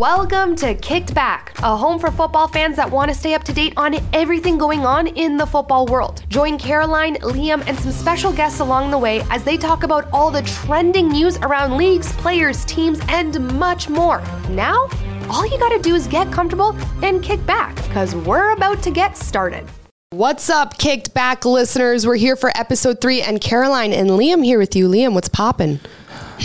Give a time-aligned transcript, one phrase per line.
[0.00, 3.52] Welcome to Kicked Back, a home for football fans that want to stay up to
[3.52, 6.22] date on everything going on in the football world.
[6.30, 10.30] Join Caroline, Liam, and some special guests along the way as they talk about all
[10.30, 14.22] the trending news around leagues, players, teams, and much more.
[14.48, 14.88] Now,
[15.28, 19.18] all you gotta do is get comfortable and kick back, because we're about to get
[19.18, 19.68] started.
[20.12, 22.06] What's up, Kicked Back listeners?
[22.06, 24.88] We're here for episode three, and Caroline and Liam here with you.
[24.88, 25.78] Liam, what's poppin'?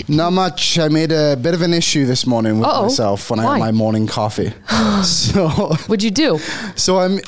[0.07, 0.77] Not much.
[0.79, 2.83] I made a bit of an issue this morning with Uh-oh.
[2.83, 4.53] myself when I had my morning coffee.
[5.03, 5.47] so,
[5.87, 6.39] What'd you do?
[6.75, 7.19] so I'm.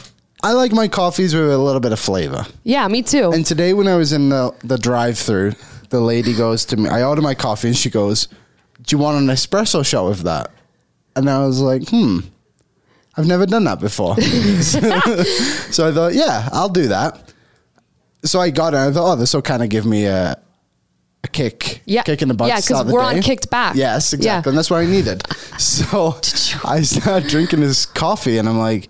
[0.43, 2.45] I like my coffees with a little bit of flavor.
[2.63, 3.31] Yeah, me too.
[3.31, 5.53] And today, when I was in the, the drive-through,
[5.89, 6.89] the lady goes to me.
[6.89, 8.27] I order my coffee, and she goes,
[8.83, 10.51] "Do you want an espresso shot with that?"
[11.15, 12.19] And I was like, "Hmm,
[13.15, 17.33] I've never done that before." so I thought, "Yeah, I'll do that."
[18.23, 18.77] So I got it.
[18.77, 20.37] I thought, "Oh, this will kind of give me a."
[21.27, 22.03] A kick, Yeah.
[22.03, 22.47] kick in the butt.
[22.47, 23.75] Yeah, because we're on kicked back.
[23.75, 24.49] Yes, exactly, Yeah.
[24.49, 25.23] and that's what I needed.
[25.59, 26.15] So
[26.63, 28.89] I started drinking this coffee, and I'm like,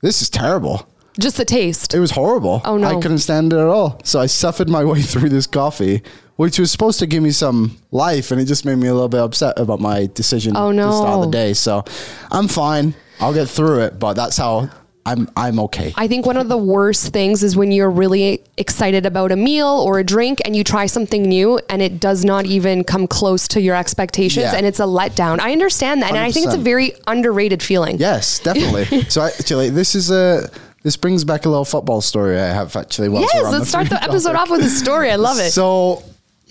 [0.00, 0.86] "This is terrible."
[1.20, 1.92] Just the taste.
[1.94, 2.62] It was horrible.
[2.64, 2.88] Oh, no.
[2.88, 4.00] I couldn't stand it at all.
[4.02, 6.02] So I suffered my way through this coffee,
[6.36, 9.10] which was supposed to give me some life, and it just made me a little
[9.10, 10.90] bit upset about my decision Oh, no.
[10.90, 11.52] to start the day.
[11.52, 11.84] So
[12.30, 12.94] I'm fine.
[13.20, 14.70] I'll get through it, but that's how
[15.04, 15.92] I'm I'm okay.
[15.96, 19.66] I think one of the worst things is when you're really excited about a meal
[19.66, 23.48] or a drink and you try something new and it does not even come close
[23.48, 24.54] to your expectations Yeah.
[24.56, 25.40] and it's a letdown.
[25.40, 26.10] I understand that.
[26.10, 27.98] And I think it's a very underrated feeling.
[27.98, 29.02] yes, definitely.
[29.08, 30.48] so actually, this is a
[30.84, 33.08] this brings back a little football story I have actually.
[33.12, 34.42] Yes, we're on let's start food the episode topic.
[34.42, 35.10] off with a story.
[35.10, 35.50] I love it.
[35.50, 36.02] So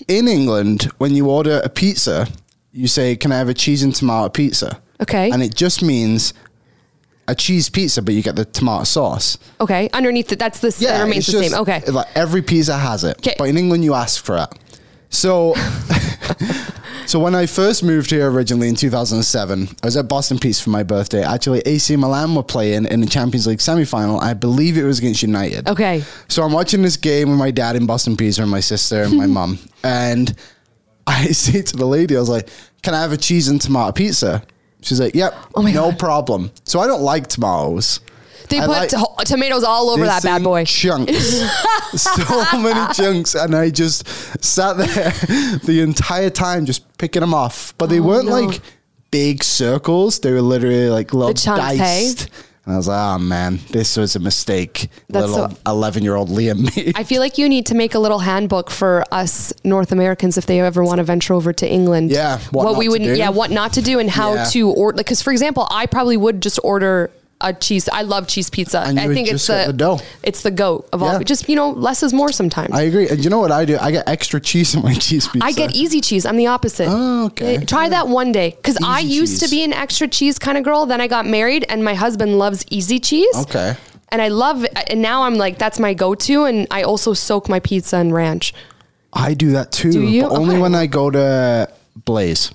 [0.09, 2.27] in England, when you order a pizza,
[2.73, 5.31] you say, "Can I have a cheese and tomato pizza?" Okay.
[5.31, 6.33] and it just means
[7.31, 9.37] a cheese pizza, but you get the tomato sauce.
[9.59, 9.89] okay.
[9.93, 11.61] Underneath it, that's the that remains the just- same.
[11.61, 11.79] Okay.
[11.91, 13.35] like every pizza has it, 'Kay.
[13.37, 14.49] but in England you ask for it.
[15.09, 15.55] So,
[17.05, 20.69] so when I first moved here originally in 2007, I was at Boston Pizza for
[20.69, 21.23] my birthday.
[21.23, 24.19] Actually, AC Milan were playing in the Champions League semi-final.
[24.19, 25.67] I believe it was against United.
[25.67, 26.03] Okay.
[26.29, 29.17] So I'm watching this game with my dad in Boston Pizza and my sister and
[29.17, 29.59] my mum.
[29.83, 30.33] And
[31.07, 32.47] I say to the lady, I was like,
[32.81, 34.43] Can I have a cheese and tomato pizza?
[34.81, 35.99] She's like, Yep, Oh no God.
[35.99, 36.51] problem.
[36.65, 37.99] So I don't like tomatoes.
[38.49, 40.65] They I put like- to- tomatoes all over that bad boy.
[40.65, 41.13] Chunks.
[42.01, 43.33] so many chunks.
[43.35, 44.05] And I just
[44.43, 44.87] sat there
[45.63, 47.73] the entire time just picking them off.
[47.77, 48.47] But they oh, weren't Oh, no.
[48.47, 48.61] like
[49.09, 50.19] big circles.
[50.19, 52.13] They were literally like little chunks, hey?
[52.65, 54.89] And I was like, oh man, this was a mistake.
[55.09, 56.93] That's little so- 11 year old Liam made.
[56.95, 60.45] I feel like you need to make a little handbook for us North Americans if
[60.45, 62.11] they ever want to venture over to England.
[62.11, 63.15] Yeah, what what, not we would, do.
[63.15, 64.43] yeah, what not to do and how Yeah.
[64.51, 64.97] to order.
[64.97, 67.09] Because for example, I probably would just order
[67.43, 67.89] a cheese.
[67.89, 68.81] I love cheese pizza.
[68.81, 69.99] And I think it's the, the dough.
[70.23, 71.13] It's the goat of all.
[71.13, 71.23] Yeah.
[71.23, 72.73] Just you know, less is more sometimes.
[72.73, 73.09] I agree.
[73.09, 73.77] And you know what I do?
[73.79, 75.45] I get extra cheese in my cheese pizza.
[75.45, 76.25] I get easy cheese.
[76.25, 76.87] I'm the opposite.
[76.89, 77.57] Oh, okay.
[77.57, 78.51] Eh, Try that one day.
[78.51, 80.85] Because I used to be an extra cheese kind of girl.
[80.85, 83.35] Then I got married, and my husband loves easy cheese.
[83.35, 83.75] Okay.
[84.09, 84.71] And I love it.
[84.89, 86.43] And now I'm like, that's my go to.
[86.45, 88.53] And I also soak my pizza in ranch.
[89.13, 89.91] I do that too.
[89.91, 90.23] Do you?
[90.23, 91.69] But only when I go to
[92.05, 92.51] Blaze.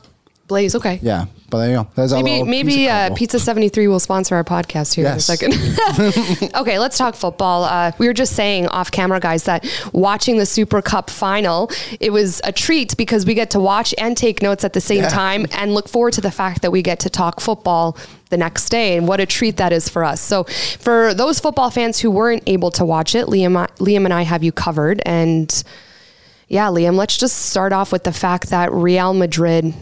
[0.49, 0.99] Blaze, okay.
[1.03, 1.27] Yeah.
[1.49, 2.03] But there you go.
[2.03, 3.15] A Maybe maybe pizza uh.
[3.15, 5.29] Pizza 73 will sponsor our podcast here Yes.
[5.29, 6.55] in a second.
[6.57, 7.65] okay, let's talk football.
[7.65, 11.71] Uh, we were just saying off camera, guys, that watching the Super Cup final,
[12.01, 15.03] it was a treat because we get to watch and take notes at the same
[15.03, 15.09] Yeah.
[15.09, 17.97] time and look forward to the fact that we get to talk football
[18.31, 20.21] the next day and what a treat that is for us.
[20.21, 20.45] So
[20.81, 24.43] for those football fans who weren't able to watch it, Liam, Liam and I have
[24.43, 25.01] you covered.
[25.07, 25.63] And
[26.49, 29.75] yeah, Liam, let's just start off with the fact that Real Madrid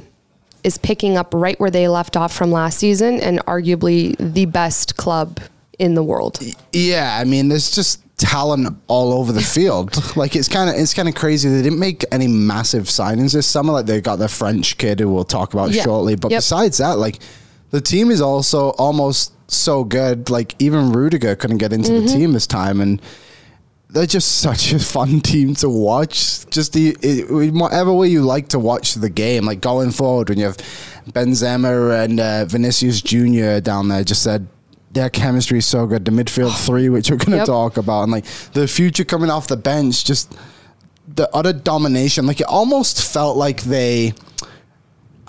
[0.65, 4.97] is picking up right where they left off from last season and arguably the best
[4.97, 5.39] club
[5.79, 6.39] in the world.
[6.73, 10.17] Yeah, I mean, there's just talent all over the field.
[10.17, 11.49] like it's kind of it's kind of crazy.
[11.49, 13.73] They didn't make any massive signings this summer.
[13.73, 15.83] Like they got the French kid who we'll talk about Yeah.
[15.83, 16.15] shortly.
[16.17, 16.39] But Yep.
[16.39, 17.19] besides that, like
[17.71, 20.31] the team is also almost so good.
[20.31, 22.07] Like even Rudiger couldn't get into Mm-hmm.
[22.07, 23.03] the team this time, and
[23.95, 26.45] they're just such a fun team to watch.
[26.51, 30.39] Just the it, whatever way you like to watch the game, like going forward when
[30.39, 30.59] you have
[31.11, 34.47] Benzema and uh, Vinicius Junior down there, just said.
[34.93, 36.05] Their chemistry is so good.
[36.05, 37.47] The midfield three, which we're going to Yep.
[37.47, 40.37] talk about, and like the future coming off the bench, just
[41.17, 42.27] the utter domination.
[42.27, 44.13] Like it almost felt like they,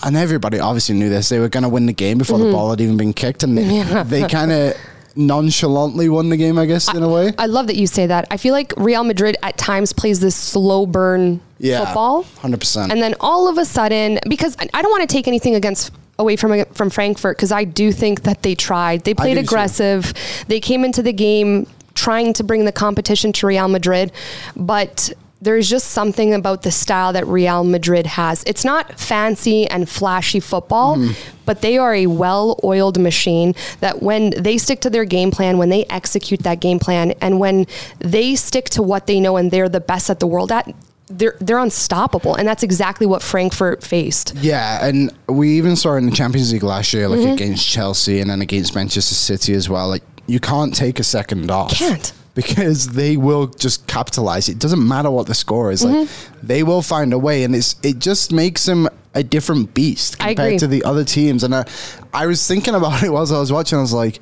[0.04, 1.30] and everybody obviously knew this.
[1.30, 2.46] They were going to win the game before Mm-hmm.
[2.48, 4.76] the ball had even been kicked, and they, they kind of
[5.16, 6.58] nonchalantly won the game.
[6.58, 7.34] I guess in a way.
[7.38, 8.28] I love that you say that.
[8.32, 12.24] I feel like Real Madrid at times plays this slow burn Yeah, football.
[12.24, 12.92] 100%.
[12.92, 16.36] And then all of a sudden, because I don't want to take anything against away
[16.38, 19.04] from from Frankfurt because I do think that they tried.
[19.04, 19.46] They played do too.
[19.46, 20.14] aggressive.
[20.48, 24.12] They came into the game trying to bring the competition to Real Madrid,
[24.56, 25.12] but
[25.42, 28.44] there's just something about the style that Real Madrid has.
[28.48, 31.12] It's not fancy and flashy football, Mm-hmm.
[31.46, 35.70] but they are a well-oiled machine that when they stick to their game plan, when
[35.70, 37.68] they execute that game plan, and when
[38.00, 40.74] they stick to what they know and they're the best at the world at,
[41.08, 44.34] they're they're unstoppable, and that's exactly what Frankfurt faced.
[44.38, 47.34] Yeah, and we even saw in the Champions League last year, like Mm-hmm.
[47.34, 49.88] against Chelsea and then against Manchester City as well.
[49.88, 51.74] Like you can't take a second off.
[51.78, 52.12] Can't.
[52.42, 54.50] Because they will just capitalize.
[54.50, 55.84] It doesn't matter what the score is.
[55.84, 56.48] Like Mm-hmm.
[56.48, 60.60] they will find a way, and it's it just makes them a different beast compared
[60.60, 61.44] to the other teams.
[61.44, 61.66] And I,
[62.14, 63.78] I was thinking about it whilst I was watching.
[63.78, 64.20] I was like,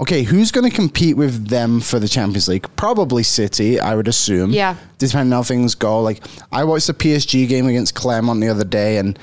[0.00, 2.66] okay, who's going to compete with them for the Champions League?
[2.76, 4.50] Probably City, I would assume.
[4.52, 4.76] Yeah.
[4.96, 6.00] Depending on how things go.
[6.00, 9.18] Like I watched the PSG game against Clermont the other day, and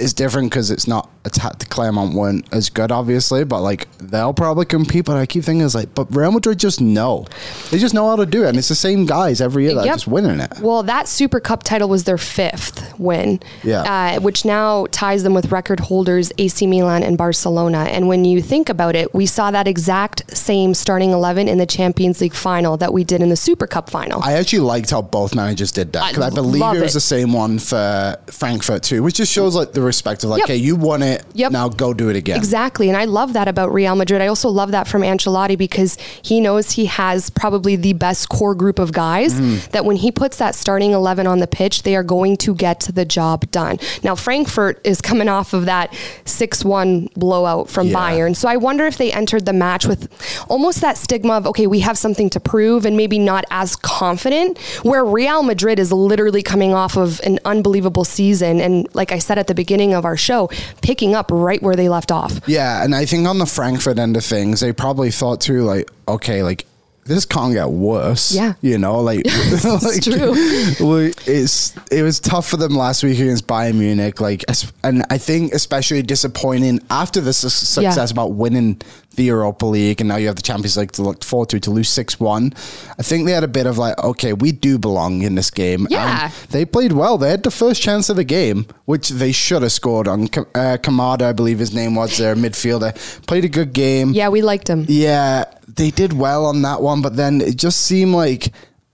[0.00, 1.60] it's different because it's not attacked.
[1.60, 5.04] The Clermont weren't as good, obviously, but like they'll probably compete.
[5.04, 7.26] But I keep thinking, it's like, but Real Madrid just know.
[7.70, 9.80] They just know how to do it, and it's the same guys every year that
[9.80, 9.94] are Yep.
[9.94, 10.52] just winning it.
[10.60, 13.82] Well, that Super Cup title was their fifth win, Yeah.
[14.16, 17.84] uh, which now ties them with record holders AC Milan and Barcelona.
[17.90, 21.66] And when you think about it, we saw that exact same starting 11 in the
[21.66, 24.22] Champions League final that we did in the Super Cup final.
[24.22, 26.94] I actually liked how both managers did that because I, I believe it was it.
[26.94, 30.46] the same one for Frankfurt too, which just shows like the respect of like, Yep.
[30.46, 31.52] okay, you won it, Yep.
[31.52, 32.36] now go do it again.
[32.36, 32.88] Exactly.
[32.88, 34.20] And I love that about Real Madrid.
[34.22, 38.54] I also love that from Ancelotti because he knows he has probably the best core
[38.54, 39.68] group of guys Mm.
[39.70, 42.88] that when he puts that starting 11 on the pitch, they are going to get
[42.92, 43.78] the job done.
[44.02, 45.92] Now, Frankfurt is coming off of that
[46.24, 47.94] 6 1 blowout from Yeah.
[47.96, 48.36] Bayern.
[48.36, 50.08] So I wonder if they entered the match with
[50.48, 54.58] almost that stigma of, okay, we have something to prove and maybe not as confident,
[54.82, 58.60] where Real Madrid is literally coming off of an unbelievable season.
[58.60, 60.48] And like I said at the beginning of our show,
[60.82, 62.40] picking up right where they left off.
[62.46, 65.90] Yeah, and I think on the Frankfurt end of things, they probably thought too, like,
[66.08, 66.66] okay, like
[67.04, 68.34] this can't get worse.
[68.34, 68.54] Yeah.
[68.62, 69.24] you know, like,
[69.64, 70.34] like true.
[71.26, 74.20] it's it was tough for them last week against Bayern Munich.
[74.20, 74.44] Like,
[74.82, 78.12] and I think especially disappointing after the su- success Yeah.
[78.12, 78.80] about winning
[79.16, 81.70] the Europa League, and now you have the Champions League to look forward to to
[81.70, 82.52] lose six one.
[82.98, 85.86] I think they had a bit of like, okay, we do belong in this game.
[85.90, 86.24] Yeah.
[86.24, 87.18] And they played well.
[87.18, 90.24] They had the first chance of the game, which they should have scored on.
[90.24, 92.94] Uh, Kamada, I believe his name was their midfielder,
[93.26, 94.10] played a good game.
[94.12, 94.84] Yeah, we liked him.
[94.88, 98.52] Yeah, they did well on that one, but then it just seemed like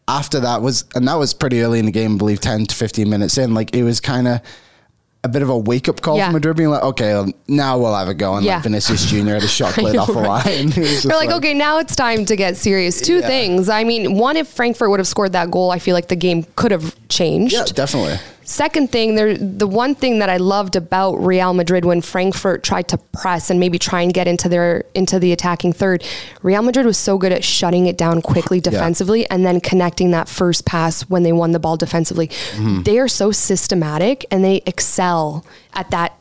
[0.08, 2.74] after that was, and that was pretty early in the game, I believe 10 to
[2.74, 4.40] 15 minutes in, like it was kind of
[5.24, 6.26] a bit of a wake up call Yeah.
[6.26, 8.34] from Madrid being like, okay, well, now we'll have a go.
[8.34, 8.54] And Yeah.
[8.54, 9.34] like Vinicius Jr.
[9.34, 10.26] had a shot played off Right.
[10.46, 10.66] line.
[10.70, 13.00] They're like, okay, now it's time to get serious.
[13.00, 13.28] Two Yeah.
[13.28, 13.68] things.
[13.68, 16.44] I mean, one, if Frankfurt would have scored that goal, I feel like the game
[16.56, 17.54] could have changed.
[17.54, 18.18] Yeah, definitely.
[18.44, 22.88] Second thing, there the one thing that I loved about Real Madrid when Frankfurt tried
[22.88, 26.04] to press and maybe try and get into their into the attacking third,
[26.42, 30.28] Real Madrid was so good at shutting it down quickly defensively and then connecting that
[30.28, 32.28] first pass when they won the ball defensively.
[32.28, 32.82] Mm-hmm.
[32.82, 35.44] They are so systematic and they excel
[35.74, 36.18] at that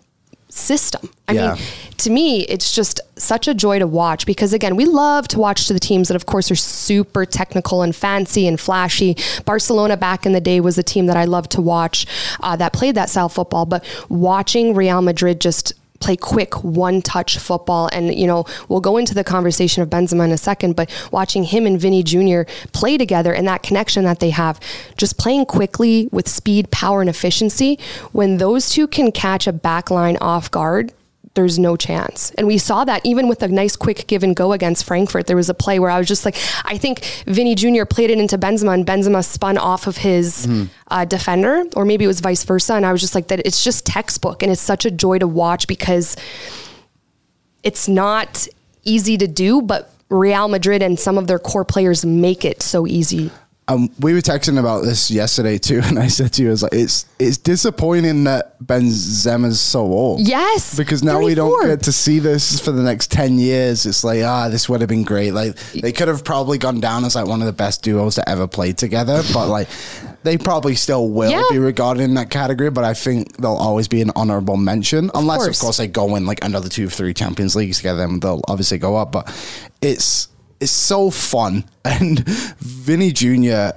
[0.54, 1.10] system.
[1.28, 1.54] I Yeah.
[1.54, 1.64] mean,
[1.98, 5.68] to me, it's just such a joy to watch because again, we love to watch
[5.68, 9.16] to the teams that of course are super technical and fancy and flashy.
[9.46, 12.06] Barcelona back in the day was a team that I loved to watch
[12.42, 17.02] uh, that played that style of football, but watching Real Madrid just play quick one
[17.02, 17.90] touch football.
[17.94, 21.44] And you know we'll go into the conversation of Benzema in a second but watching
[21.44, 22.42] him and Vini Jr
[22.74, 24.60] play together and that connection that they have
[24.98, 27.80] just playing quickly with speed power and efficiency
[28.12, 30.94] when those two can catch a back line off guard
[31.34, 32.32] there's no chance.
[32.32, 35.28] And we saw that even with a nice quick give and go against Frankfurt.
[35.28, 36.36] There was a play where I was just like,
[36.66, 37.86] I think Vini Jr.
[37.86, 40.46] played it into Benzema and Benzema spun off of his
[40.90, 42.74] uh, defender, or maybe it was vice versa.
[42.74, 44.44] And I was just like, that it's just textbook.
[44.44, 46.18] And it's such a joy to watch because
[47.64, 48.48] it's not
[48.84, 52.86] easy to do, but Real Madrid and some of their core players make it so
[52.86, 53.32] easy.
[53.72, 56.64] Um, we were texting about this yesterday too, and I said to you, "I was
[56.64, 61.92] like, it's it's disappointing that Benzema's so old." Yes, because now we don't get to
[61.92, 63.86] see this for the next ten years.
[63.86, 65.32] It's like, ah, this would have been great.
[65.32, 68.28] Like they could have probably gone down as like one of the best duos to
[68.30, 69.68] ever play together, but like
[70.24, 71.44] they probably still will Yeah.
[71.50, 72.70] be regarded in that category.
[72.70, 75.58] But I think they'll always be an honorable mention, unless course.
[75.58, 78.42] of course they go in like another two, or three Champions Leagues together, then they'll
[78.48, 79.12] obviously go up.
[79.12, 79.28] But
[79.82, 80.28] it's
[80.62, 82.20] it's so fun, and
[82.60, 83.76] Vini Jr.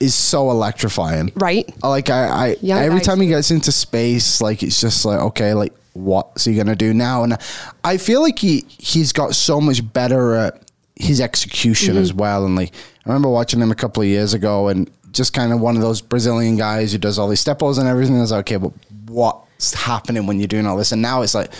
[0.00, 1.30] is so electrifying.
[1.36, 1.72] Right.
[1.84, 5.20] Like I, I Young every guy time he gets into space, like it's just like
[5.20, 7.22] okay, like what's he gonna do now?
[7.22, 7.36] And
[7.84, 10.62] I feel like he he's got so much better at
[10.96, 12.02] his execution Mm-hmm.
[12.02, 12.44] as well.
[12.46, 12.72] And like
[13.04, 15.82] I remember watching him a couple of years ago, and just kind of one of
[15.82, 18.16] those Brazilian guys who does all these steppos and everything.
[18.16, 18.72] I was like, okay, but
[19.06, 20.92] what's happening when you're doing all this?
[20.92, 21.50] And now it's like.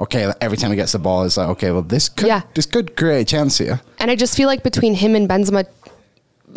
[0.00, 2.42] Okay, every time he gets the ball, it's like, okay, well, this could Yeah.
[2.54, 3.80] this could create a chance here.
[3.98, 5.66] And I just feel like between him and Benzema,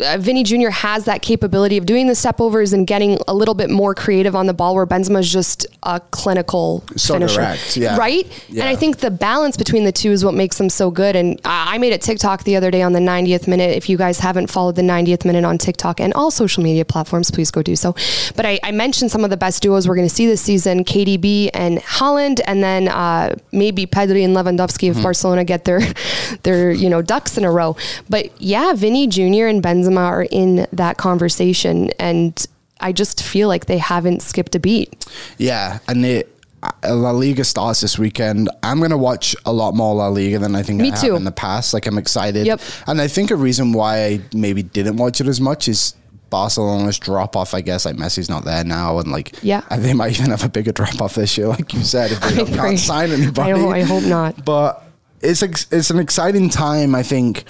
[0.00, 0.70] uh, Vini Jr.
[0.70, 4.46] has that capability of doing the stepovers and getting a little bit more creative on
[4.46, 7.96] the ball, where Benzema is just a clinical So finisher, direct, yeah.
[7.96, 8.26] right?
[8.48, 8.62] Yeah.
[8.64, 11.14] And I think the balance between the two is what makes them so good.
[11.16, 13.76] And I made a TikTok the other day on the 90th minute.
[13.76, 17.30] If you guys haven't followed the 90th minute on TikTok and all social media platforms,
[17.30, 17.94] please go do so.
[18.34, 20.84] But I, I mentioned some of the best duos we're going to see this season:
[20.84, 24.98] KDB and Haaland, and then uh, maybe Pedri and Lewandowski Mm-hmm.
[24.98, 25.80] if Barcelona get their
[26.42, 27.76] their you know ducks in a row.
[28.10, 29.46] But yeah, Vini Jr.
[29.46, 32.44] and Benzema are in that conversation, and
[32.80, 35.06] I just feel like they haven't skipped a beat.
[35.38, 36.30] Yeah, and it,
[36.62, 38.48] uh, La Liga starts this weekend.
[38.62, 41.08] I'm going to watch a lot more La Liga than I think Me I too.
[41.12, 41.74] have in the past.
[41.74, 42.46] Like I'm excited.
[42.46, 42.60] Yep.
[42.86, 45.94] And I think a reason why I maybe didn't watch it as much is
[46.30, 47.54] Barcelona's drop off.
[47.54, 49.62] I guess like Messi's not there now, and like Yeah.
[49.70, 52.20] and they might even have a bigger drop off this year, like you said, if
[52.22, 52.58] they I don't, agree.
[52.58, 53.52] can't sign anybody.
[53.52, 54.44] I hope- I hope not.
[54.44, 54.82] But
[55.20, 57.44] it's ex- it's an exciting time, I think,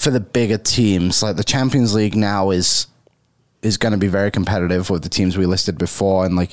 [0.00, 1.22] for the bigger teams.
[1.22, 2.86] Like the Champions League now is
[3.62, 6.24] is going to be very competitive with the teams we listed before.
[6.24, 6.52] And like,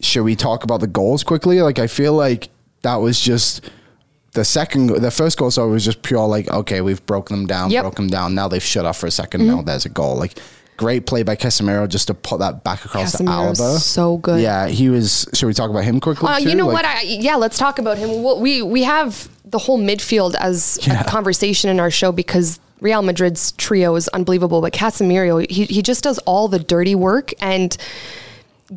[0.00, 1.60] should we talk about the goals quickly?
[1.60, 2.48] Like, I feel like
[2.82, 3.68] that was just
[4.32, 5.50] the second, the first goal.
[5.50, 7.82] So it was just pure like, okay, we've broken them down, Yep.
[7.82, 8.34] broke them down.
[8.34, 10.16] Now they've shut off for a 2nd Now there's a goal.
[10.16, 10.38] Like,
[10.78, 13.78] great play by Casemiro just to put that back across Casemiro's to Alaba.
[13.80, 14.40] so good.
[14.40, 15.28] Yeah, he was.
[15.34, 16.30] Should we talk about him quickly?
[16.30, 16.84] Uh, you know Like- what?
[16.86, 18.22] I, yeah, let's talk about him.
[18.22, 21.00] Well, we we have the whole midfield as Yeah.
[21.00, 24.60] a conversation in our show because Real Madrid's trio is unbelievable.
[24.60, 27.76] But Casemiro, he he just does all the dirty work and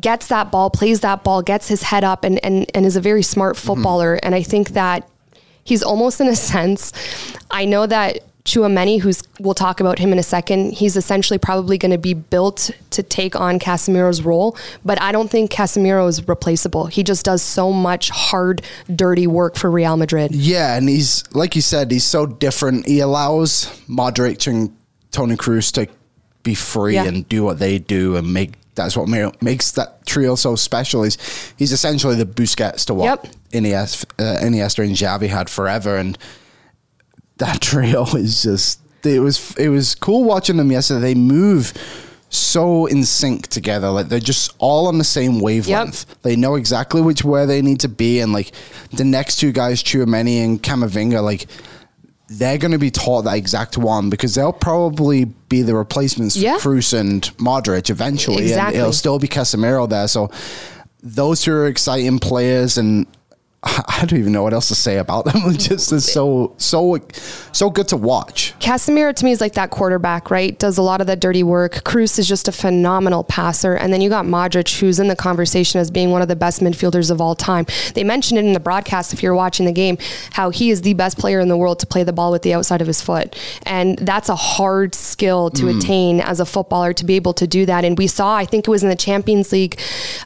[0.00, 3.00] gets that ball, plays that ball, gets his head up, and and and is a
[3.00, 3.66] very smart mm-hmm.
[3.66, 4.14] footballer.
[4.22, 5.08] And I think that
[5.62, 6.92] he's almost in a sense.
[7.50, 8.20] I know that.
[8.44, 12.12] Tchouameni, who's we'll talk about him in a second, he's essentially probably going to be
[12.12, 16.86] built to take on Casemiro's role, but I don't think Casemiro is replaceable.
[16.86, 18.62] He just does so much hard,
[18.94, 20.34] dirty work for Real Madrid.
[20.34, 22.86] Yeah, and he's like you said, he's so different.
[22.86, 24.76] He allows Modric and
[25.12, 25.86] Toni Kroos to
[26.42, 27.04] be free Yeah.
[27.04, 28.54] and do what they do and make.
[28.74, 29.06] That's what
[29.42, 31.04] makes that trio so special.
[31.04, 31.16] Is
[31.58, 33.26] he's essentially the Busquets to what Yep.
[33.52, 36.16] Iniesta, uh, Iniesta and Xavi had forever, and
[37.38, 38.80] that trio is just.
[39.04, 41.00] It was it was cool watching them yesterday.
[41.00, 41.72] They move
[42.28, 43.90] so in sync together.
[43.90, 46.22] Like they're just all on the same wavelength.
[46.22, 48.52] They know exactly which where they need to be, and like
[48.92, 51.46] the next two guys, Tchouameni and Camavinga, like
[52.28, 56.56] they're going to be taught that exact one because they'll probably be the replacements Yeah.
[56.58, 58.76] for Kroos and Modric eventually, Exactly.
[58.76, 60.08] and it'll still be Casemiro there.
[60.08, 60.30] So
[61.02, 63.06] those two are exciting players, and
[63.64, 65.42] I don't even know what else to say about them.
[65.52, 66.98] It's just it's so so
[67.52, 68.54] so good to watch.
[68.58, 70.58] Casemiro to me is like that quarterback, right?
[70.58, 71.74] Does a lot of the dirty work.
[71.84, 73.74] Kroos is just a phenomenal passer.
[73.74, 76.60] And then you got Modric, who's in the conversation as being one of the best
[76.60, 77.66] midfielders of all time.
[77.94, 79.98] They mentioned it in the broadcast, if you're watching the game,
[80.32, 82.54] how he is the best player in the world to play the ball with the
[82.54, 83.38] outside of his foot.
[83.64, 87.66] And that's a hard skill to attain as a footballer to be able to do
[87.66, 87.84] that.
[87.84, 89.78] And we saw, I think it was in the Champions League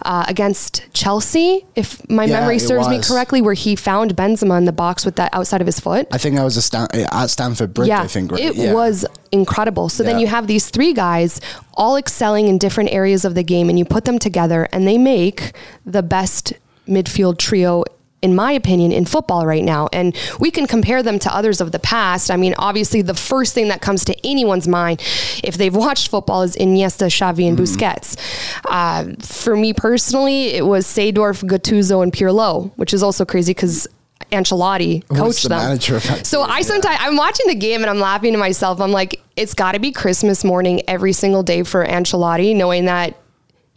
[0.02, 3.08] uh, against Chelsea, if my Yeah, memory it serves me was.
[3.26, 6.18] Correctly, where he found Benzema in the box with that outside of his foot I
[6.18, 7.90] think that was a Stan- uh, at Stamford Bridge.
[7.90, 8.40] I think right?
[8.40, 8.73] it Yeah.
[8.73, 9.88] was incredible.
[9.88, 11.40] So then you have these three guys
[11.75, 14.97] all excelling in different areas of the game, and you put them together, and they
[14.97, 15.52] make
[15.85, 16.52] the best
[16.88, 17.83] midfield trio.
[18.23, 19.88] In my opinion, in football right now.
[19.92, 22.30] And we can compare them to others of the past.
[22.30, 25.00] I mean, obviously, the first thing that comes to anyone's mind
[25.44, 28.16] if they've watched football is Iniesta, Xavi, and Busquets.
[28.64, 33.87] Uh, for me personally, it was Seedorf, Gattuso, and Pirlo, which is also crazy because
[34.32, 35.58] Ancelotti coached the them.
[35.58, 38.80] manager of that so I sometimes I'm watching the game and I'm laughing to myself.
[38.80, 43.14] I'm like, it's got to be Christmas morning every single day for Ancelotti, knowing that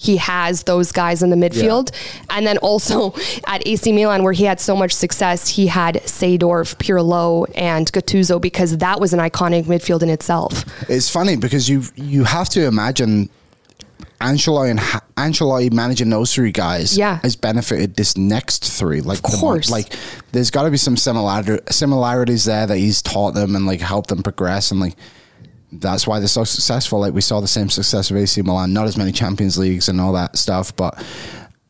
[0.02, 1.92] he has those guys in the midfield.
[2.30, 3.14] And then also
[3.48, 8.40] at AC Milan, where he had so much success, he had Seedorf, Pirlo, and Gattuso
[8.42, 10.64] because that was an iconic midfield in itself.
[10.90, 13.30] It's funny because you you have to imagine
[14.22, 17.20] Ancelotti and Ha- Ancelotti managing those three guys Yeah.
[17.22, 19.02] has benefited this next three.
[19.02, 19.70] Like, the mo- course.
[19.70, 19.94] like
[20.32, 24.10] there's got to be some similar similarities there that he's taught them and like helped
[24.10, 24.96] them progress and like
[25.72, 27.00] that's why they're so successful.
[27.00, 30.00] Like we saw the same success of AC Milan, not as many Champions Leagues and
[30.02, 30.96] all that stuff, but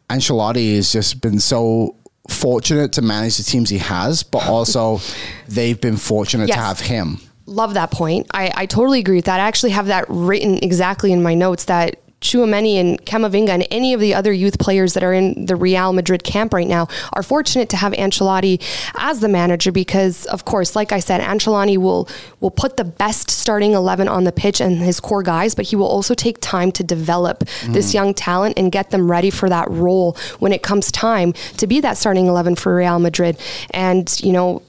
[0.10, 1.96] Ancelotti has just been so
[2.30, 5.00] fortunate to manage the teams he has, but also
[5.48, 6.58] they've been fortunate Yes.
[6.58, 7.20] to have him.
[7.46, 8.28] Love that point.
[8.32, 9.40] I, I totally agree with that.
[9.40, 13.94] I actually have that written exactly in my notes that Tchouameni and Camavinga and any
[13.94, 17.24] of the other youth players that are in the Real Madrid camp right now are
[17.24, 18.62] fortunate to have Ancelotti
[18.96, 22.10] as the manager because, of course, like I said, Ancelotti will
[22.40, 25.76] will put the best starting eleven on the pitch and his core guys, but he
[25.76, 27.94] will also take time to develop this mm.
[27.94, 31.80] young talent and get them ready for that role when it comes time to be
[31.80, 33.40] that starting eleven for Real Madrid.
[33.72, 34.62] And you know,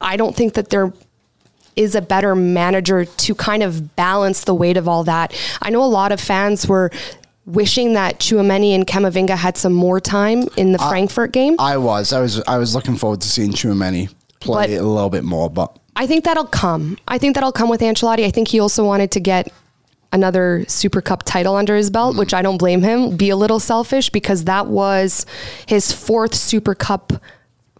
[0.00, 0.92] I don't think that they're
[1.76, 5.34] is a better manager to kind of balance the weight of all that.
[5.62, 6.90] I know a lot of fans were
[7.44, 11.56] wishing that Tchouameni and Camavinga had some more time in the Frankfurt game.
[11.58, 12.12] I was.
[12.12, 12.42] I was.
[12.42, 16.06] I was looking forward to seeing Tchouameni play But- a little bit more, but I
[16.06, 16.98] think that'll come.
[17.08, 18.24] I think that'll come with Ancelotti.
[18.24, 19.50] I think he also wanted to get
[20.12, 22.18] another Super Cup title under his belt, mm-hmm.
[22.20, 23.16] which I don't blame him.
[23.16, 25.24] Be a little selfish because that was
[25.66, 27.12] his fourth Super Cup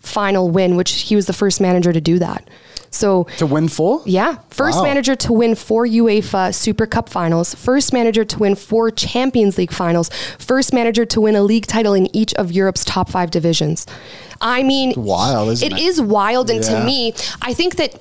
[0.06, 2.48] final win, which he was the first manager to do that.
[2.90, 4.84] So to win four, Yeah, first Wow.
[4.84, 9.72] manager to win four UEFA Super Cup finals, first manager to win four Champions League
[9.72, 10.08] finals,
[10.38, 13.86] first manager to win a league title in each of Europe's top five divisions.
[14.40, 15.82] I mean, wild, isn't it it?
[15.84, 16.78] is wild, and Yeah.
[16.80, 17.94] to me, I think that.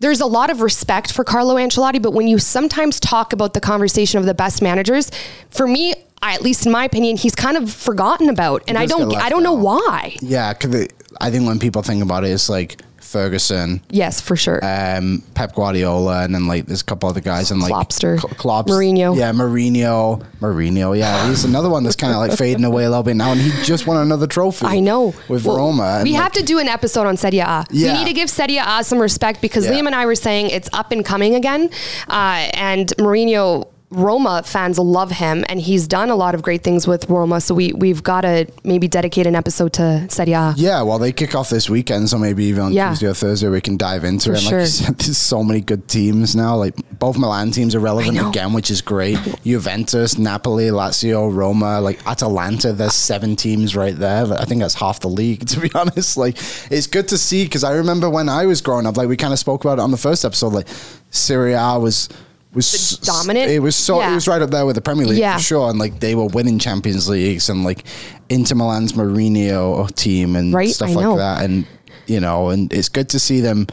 [0.00, 3.60] There's a lot of respect for Carlo Ancelotti, but when you sometimes talk about the
[3.60, 5.12] conversation of the best managers,
[5.50, 8.86] for me, I, at least in my opinion, he's kind of forgotten about, and I
[8.86, 9.62] don't, I don't know out.
[9.62, 10.16] why.
[10.20, 10.54] yeah.
[10.54, 10.88] Because
[11.20, 14.58] I think when people think about it, it's like Ferguson, Yes, for sure.
[14.64, 18.18] um, Pep Guardiola, and then like there's a couple other guys and like Klopster.
[18.18, 19.16] Cl- Klops, Mourinho.
[19.16, 23.02] yeah, Mourinho, Mourinho, yeah, he's another one that's kind of like fading away a little
[23.02, 24.64] bit now, and he just won another trophy.
[24.66, 25.14] I know.
[25.28, 26.00] with Well, Roma.
[26.04, 27.64] We like, have to do an episode on Serie A.
[27.70, 27.92] Yeah.
[27.92, 29.72] We need to give Serie A some respect because Yeah.
[29.72, 31.68] Liam and I were saying it's up and coming again.
[32.08, 36.86] Uh, and Mourinho, Roma fans love him, and he's done a lot of great things
[36.86, 37.40] with Roma.
[37.40, 40.54] So we, we've got to maybe dedicate an episode to Serie A.
[40.56, 42.90] Yeah, well, they kick off this weekend, so maybe even on Yeah.
[42.90, 44.38] Tuesday or Thursday we can dive into For it.
[44.38, 44.60] And like sure.
[44.60, 46.56] you said, there's so many good teams now.
[46.56, 49.18] Like both Milan teams are relevant again, which is great.
[49.44, 52.72] Juventus, Napoli, Lazio, Roma, like Atalanta.
[52.72, 54.26] There's seven teams right there.
[54.32, 56.16] I think that's half the league, to be honest.
[56.16, 56.36] Like
[56.70, 59.32] it's good to see because I remember when I was growing up, like we kind
[59.32, 60.52] of spoke about it on the first episode.
[60.52, 60.68] Like
[61.10, 62.08] Serie A was.
[62.54, 63.50] Was s- dominant?
[63.50, 64.00] It was so.
[64.02, 65.36] It was right up there with the Premier League Yeah.
[65.36, 67.84] for sure, and like they were winning Champions Leagues and like
[68.28, 71.16] Inter Milan's Mourinho team and Right, stuff I like know.
[71.16, 71.42] that.
[71.44, 71.66] And
[72.06, 73.66] you know, and it's good to see them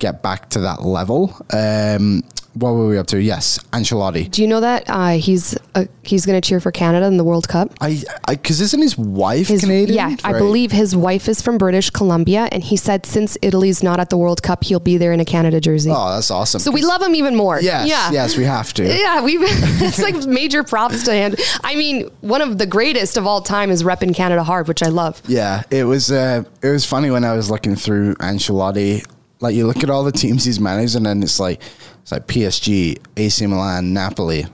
[0.00, 1.34] get back to that level.
[1.52, 2.22] Um,
[2.58, 3.20] what were we up to?
[3.20, 4.30] Yes, Ancelotti.
[4.30, 7.24] Do you know that uh, he's uh, he's going to cheer for Canada in the
[7.24, 7.72] World Cup?
[7.80, 9.96] I, I, because isn't his wife His, Canadian?
[9.96, 14.00] Yeah, I believe his wife is from British Columbia, and he said since Italy's not
[14.00, 15.90] at the World Cup, he'll be there in a Canada jersey.
[15.92, 16.60] Oh, that's awesome.
[16.60, 17.60] so we love him even more.
[17.60, 18.10] Yes, yeah.
[18.10, 18.86] yes, we have to.
[18.86, 21.34] Yeah, we it's like major props to him.
[21.62, 24.88] I mean, one of the greatest of all time is repping Canada hard, which I
[24.88, 25.20] love.
[25.28, 26.10] Yeah, it was.
[26.10, 29.06] Uh, it was funny when I was looking through Ancelotti.
[29.40, 31.62] Like you look at all the teams he's managed, and then it's like
[32.08, 34.46] it's like PSG, AC Milan, Napoli,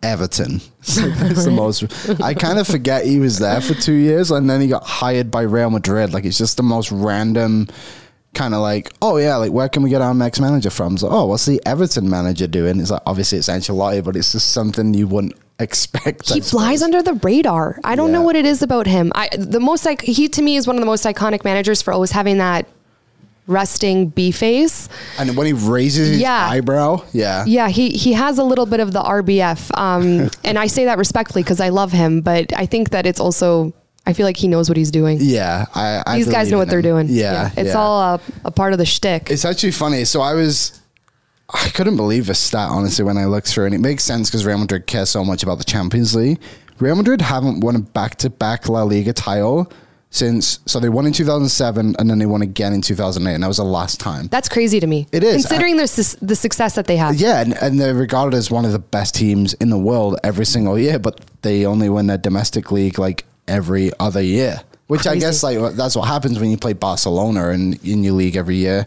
[0.00, 0.60] Everton.
[0.78, 1.82] It's, like, it's the most.
[2.22, 5.28] I kind of forget he was there for two years, and then he got hired
[5.28, 6.12] by Real Madrid.
[6.12, 7.66] Like it's just the most random.
[8.34, 10.94] Kind of like, oh yeah, like where can we get our next manager from?
[10.94, 12.78] It's like, oh, what's the Everton manager doing?
[12.78, 16.32] It's like obviously it's Ancelotti, but it's just something you wouldn't expect.
[16.32, 17.80] He flies under the radar.
[17.82, 19.10] I don't know what it is about him.
[19.16, 21.92] I the most like he to me is one of the most iconic managers for
[21.92, 22.68] always having that
[23.46, 24.88] resting B face.
[25.18, 26.48] And when he raises his Yeah.
[26.50, 30.66] eyebrow, yeah, Yeah, he he has a little bit of the RBF, um, and I
[30.66, 33.72] say that respectfully because I love him, but I think that it's also
[34.06, 35.16] I feel like he knows what he's doing.
[35.20, 37.06] Yeah, I, I These guys know what they're doing.
[37.08, 37.78] Yeah, it's yeah.
[37.78, 39.30] all a, a part of the shtick.
[39.30, 40.04] It's actually funny.
[40.04, 40.78] So I was,
[41.48, 44.44] I couldn't believe a stat honestly when I looked through, and it makes sense because
[44.44, 46.38] Real Madrid care so much about the Champions League.
[46.80, 49.72] Real Madrid haven't won a back-to-back La Liga title
[50.14, 50.60] since.
[50.66, 53.56] So they won in 2007, and then they won again in 2008, and that was
[53.56, 54.28] the last time.
[54.28, 55.06] That's crazy to me.
[55.12, 55.46] It is.
[55.46, 57.16] considering the sus- the success that they have.
[57.16, 60.46] Yeah, and, and they're regarded as one of the best teams in the world every
[60.46, 64.62] single year, but they only win their domestic league like every other year.
[64.86, 68.36] Which I guess like that's what happens when you play Barcelona in, in your league
[68.36, 68.84] every year.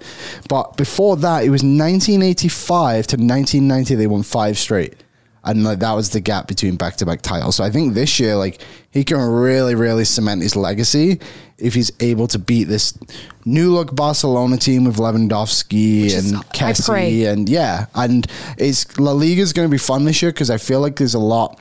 [0.48, 4.94] But before that, it was 1985 to 1990 they won five straight.
[5.44, 7.56] And like that was the gap between back to back titles.
[7.56, 11.20] So I think this year, like he can really, really cement his legacy
[11.58, 12.98] if he's able to beat this
[13.46, 16.44] new look Barcelona team with Lewandowski is- and.
[16.54, 20.50] Kessie and yeah, and it's La Liga is going to be fun this year because
[20.50, 21.60] I feel like there's a lot.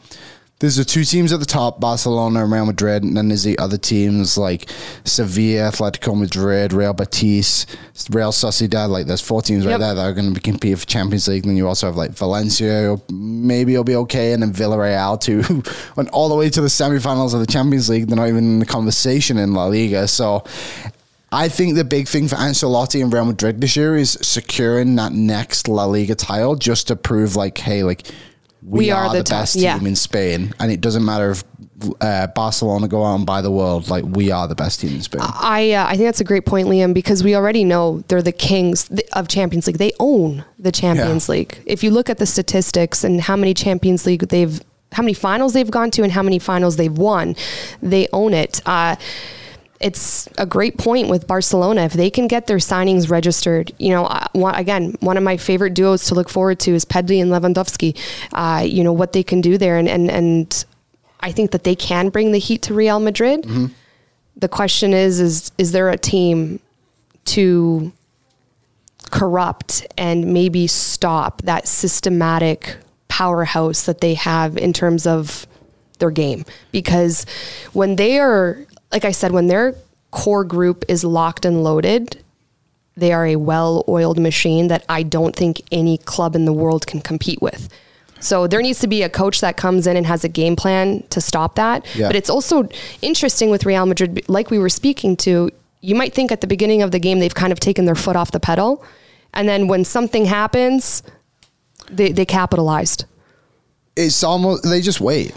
[0.59, 3.59] There's the two teams at the top, Barcelona and Real Madrid, and then there's the
[3.59, 4.71] other teams like
[5.05, 7.67] Sevilla, Atletico Madrid, Real Betis,
[8.09, 8.89] Real Sociedad.
[8.89, 11.45] Like there's four teams right there that are going to be competing for Champions League.
[11.45, 15.63] then you also have like Valencia, maybe it'll be okay, and then Villarreal too,
[15.97, 18.07] went all the way to the semifinals of the Champions League.
[18.07, 20.09] They're not even in the conversation in La Liga.
[20.09, 20.43] So
[21.31, 25.13] I think the big thing for Ancelotti and Real Madrid this year is securing that
[25.13, 28.11] next La Liga title just to prove like, hey, like
[28.67, 29.79] we, We are, are the, the best yeah.
[29.79, 31.45] team in Spain, and it doesn't matter if
[32.01, 33.89] uh, Barcelona go out and buy the world.
[33.89, 35.21] Like we are the best team in Spain.
[35.23, 38.33] I uh, I think that's a great point, Liam, because we already know they're the
[38.33, 39.79] kings of Champions League.
[39.79, 41.33] They own the Champions Yeah.
[41.35, 41.59] League.
[41.65, 44.61] If you look at the statistics and how many Champions League they've,
[44.93, 47.37] how many finals they've gone to, and how many finals they've won,
[47.81, 48.61] they own it.
[48.67, 48.97] Uh,
[49.81, 51.83] it's a great point with Barcelona.
[51.83, 55.37] If they can get their signings registered, you know, uh, one, again, one of my
[55.37, 57.99] favorite duos to look forward to is Pedri and Lewandowski.
[58.33, 60.65] Uh, you know what they can do there, and and and
[61.21, 63.45] I think that they can bring the heat to Real Madrid.
[64.37, 66.61] The question is, is is there a team
[67.27, 67.93] to
[69.11, 72.77] corrupt and maybe stop that systematic
[73.09, 75.47] powerhouse that they have in terms of
[75.99, 77.25] their game because
[77.73, 79.75] when they are like I said when their
[80.11, 82.25] core group is locked and loaded
[82.97, 87.03] they are a well-oiled machine that I don't think any club in the world can
[87.03, 87.69] compete with.
[88.21, 91.03] So there needs to be a coach that comes in and has a game plan
[91.11, 91.85] to stop that.
[91.95, 92.07] Yeah.
[92.09, 92.67] But it's also
[93.03, 95.51] interesting with Real Madrid, like we were speaking to,
[95.83, 98.17] you might think at the beginning of the game they've kind of taken their foot
[98.17, 98.83] off the pedal.
[99.35, 101.03] And then when something happens,
[101.91, 103.05] they, they capitalized.
[103.95, 105.35] It's almost they just wait.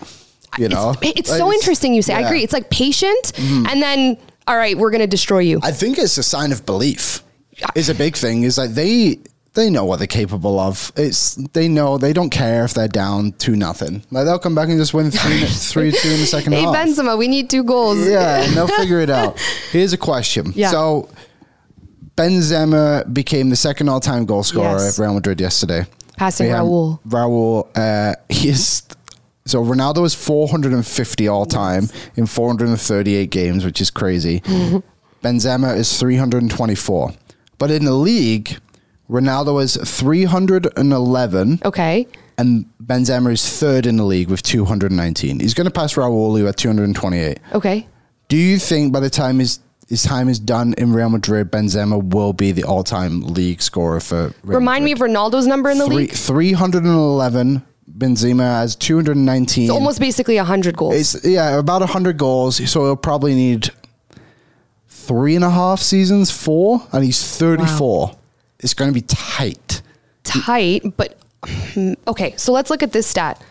[0.58, 2.14] You know, It's, it's Like, so interesting you say.
[2.14, 2.22] I yeah.
[2.24, 2.28] Mm-hmm.
[2.28, 2.44] agree.
[2.44, 5.60] It's like patient and then, all right, we're going to destroy you.
[5.64, 7.24] I think it's a sign of belief.
[7.76, 8.44] Is a big thing.
[8.44, 9.20] Is like they
[9.54, 10.94] they know what they're capable of.
[10.96, 14.02] It's they know they don't care if they're down to nothing.
[14.12, 16.74] Like they'll come back and just win three three two in the second hey, half.
[16.74, 18.08] Benzema, we need two goals.
[18.08, 19.38] Yeah, and they'll figure it out.
[19.72, 20.54] Here's a question.
[20.56, 20.72] Yeah.
[20.72, 21.10] So
[22.16, 24.98] Benzema became the second all-time goal scorer Yes.
[25.00, 25.86] at Real Madrid yesterday.
[26.18, 27.00] Passing Raul.
[27.08, 28.84] Raul, uh, he is.
[29.50, 34.42] So Ronaldo is 450 all time in 438 games, which is crazy.
[35.24, 37.12] Benzema is 324.
[37.58, 38.58] But in the league,
[39.10, 42.08] Ronaldo is 311 Okay.
[42.38, 45.40] and Benzema is third in the league with 219.
[45.40, 47.40] He's going to pass Raul who at 228.
[47.54, 47.88] Okay.
[48.28, 52.00] Do you think by the time his his time is done in Real Madrid, Benzema
[52.14, 55.86] will be the all-time league scorer for Real Remind me of Ronaldo's number in the
[55.88, 56.12] Three, league.
[56.12, 57.64] 311.
[57.98, 59.64] Benzema has 219.
[59.64, 61.16] It's almost basically 100 goals.
[61.16, 62.58] It's yeah, about 100 goals.
[62.70, 63.70] So he'll probably need
[64.88, 68.16] three and a half seasons, four, and he's 34.
[68.60, 69.82] It's going to be tight.
[70.24, 71.18] tight, but
[72.08, 72.36] okay.
[72.38, 73.42] So let's look at this stat.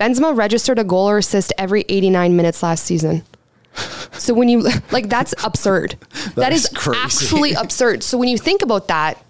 [0.00, 3.22] Benzema registered a goal or assist every 89 minutes last season.
[4.12, 4.60] So when you
[4.92, 5.96] like, that's absurd.
[6.36, 7.00] that is, is crazy.
[7.00, 8.02] actually absurd.
[8.02, 9.23] So when you think about that,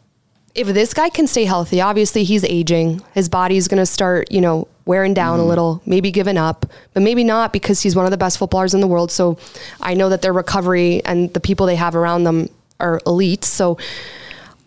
[0.54, 3.02] if this guy can stay healthy, obviously he's aging.
[3.12, 5.46] His body's going to start, you know, wearing down Mm-hmm.
[5.46, 8.72] a little, maybe giving up, but maybe not because he's one of the best footballers
[8.74, 9.10] in the world.
[9.10, 9.38] So
[9.80, 13.44] I know that their recovery and the people they have around them are elite.
[13.44, 13.78] So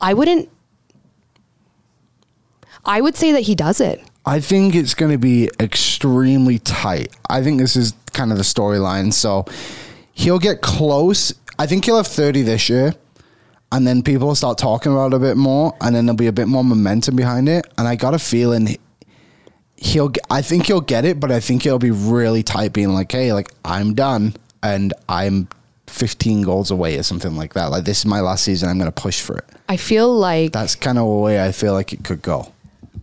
[0.02, 0.50] I wouldn't.
[2.86, 4.02] I would say that he does it.
[4.26, 7.16] I think it's going to be extremely tight.
[7.30, 9.14] I think this is kind of the storyline.
[9.14, 9.46] So
[10.14, 11.34] he'll get close.
[11.60, 12.94] I think he'll have 30 this year.
[13.72, 15.76] And then people will start talking about it a bit more.
[15.82, 17.66] And then there'll be a bit more momentum behind it.
[17.78, 18.78] And I got a feeling
[19.76, 23.12] he'll, I think he'll get it, but I think it'll be really tight being like,
[23.12, 24.36] hey, like, I'm done.
[24.64, 25.48] And I'm
[25.88, 27.66] 15 goals away or something like that.
[27.72, 28.70] Like, this is my last season.
[28.70, 29.46] I'm going to push for it.
[29.70, 32.52] I feel like That's kind of a way I feel like it could go.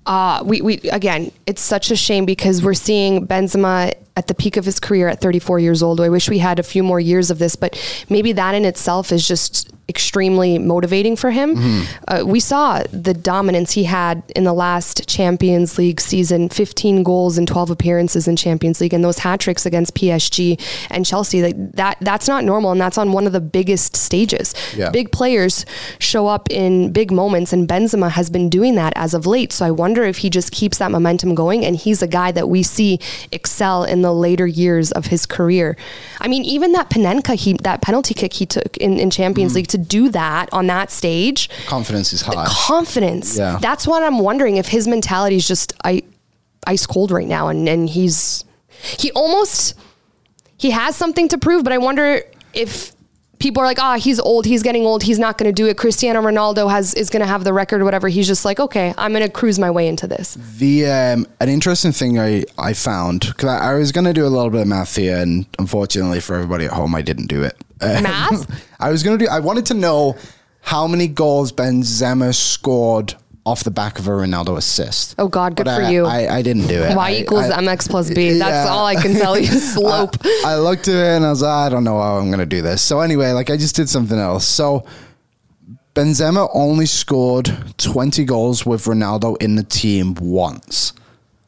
[0.07, 4.57] Uh, we, we again, it's such a shame because we're seeing Benzema at the peak
[4.57, 6.01] of his career at 34 years old.
[6.01, 7.77] I wish we had a few more years of this, but
[8.09, 11.85] maybe that in itself is just extremely motivating for him.
[12.09, 17.37] Uh, we saw the dominance he had in the last Champions League season 15 goals
[17.37, 20.59] and 12 appearances in Champions League, and those hat tricks against PSG
[20.91, 21.43] and Chelsea.
[21.43, 24.55] Like that, that's not normal, and that's on one of the biggest stages.
[24.75, 24.91] Yeah.
[24.91, 25.67] Big players
[25.99, 29.53] show up in big moments, and Benzema has been doing that as of late.
[29.53, 32.49] So I wonder if he just keeps that momentum going, and he's a guy that
[32.49, 32.99] we see
[33.31, 35.77] excel in the later years of his career.
[36.21, 39.57] I mean, even that Panenka, he that penalty kick he took in, in Champions Mm.
[39.57, 42.47] League to do that on that stage, Confidence is high.
[42.49, 43.39] confidence.
[43.39, 43.59] Yeah.
[43.61, 46.03] That's what I'm wondering if his mentality is just I.
[46.67, 48.43] ice cold right now, and and he's
[48.99, 49.75] he almost
[50.57, 52.23] he has something to prove, but I wonder
[52.55, 52.94] if
[53.45, 55.77] people are like, ah, he's old, he's getting old, he's not going to do it.
[55.77, 58.09] Cristiano Ronaldo has is going to have the record or whatever.
[58.09, 60.35] He's just like, okay, I'm going to cruise my way into this.
[60.57, 64.27] The um, an interesting thing I I found because I, I was going to do
[64.27, 67.43] a little bit of math here, and unfortunately for everybody at home, I didn't do
[67.43, 67.57] it.
[67.81, 68.65] Um, Math?
[68.81, 69.31] I was going to do.
[69.31, 70.17] I wanted to know
[70.63, 73.15] how many goals Benzema scored
[73.47, 75.15] off the back of a Ronaldo assist.
[75.19, 76.07] Oh God, good But for I, you.
[76.07, 76.97] I, I didn't do it.
[76.97, 78.39] Y I- equals mx plus b.
[78.39, 78.73] That's Yeah.
[78.73, 79.47] all I can tell you.
[79.75, 80.17] Slope.
[80.25, 82.39] I, I looked at it and I was like, I don't know how I'm going
[82.39, 82.81] to do this.
[82.81, 84.47] So anyway, like I just did something else.
[84.47, 84.87] So
[85.95, 90.93] Benzema only scored 20 goals with Ronaldo in the team once.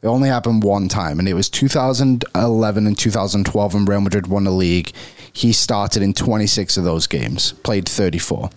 [0.01, 4.43] It only happened one time, and it was 2011 and 2012 when Real Madrid won
[4.43, 4.93] the league.
[5.33, 8.49] He started in 26 of those games, played 34.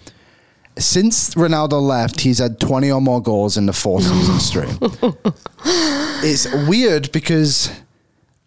[0.80, 4.76] Since Ronaldo left, he's had 20 or more goals in the four seasons straight.
[6.24, 7.70] it's weird because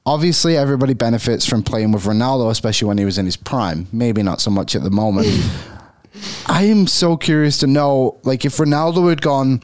[0.06, 3.88] obviously everybody benefits from playing with Ronaldo, especially when he was in his prime.
[3.92, 5.28] Maybe not so much at the moment.
[6.46, 9.62] I am so curious to know, like, if Ronaldo had gone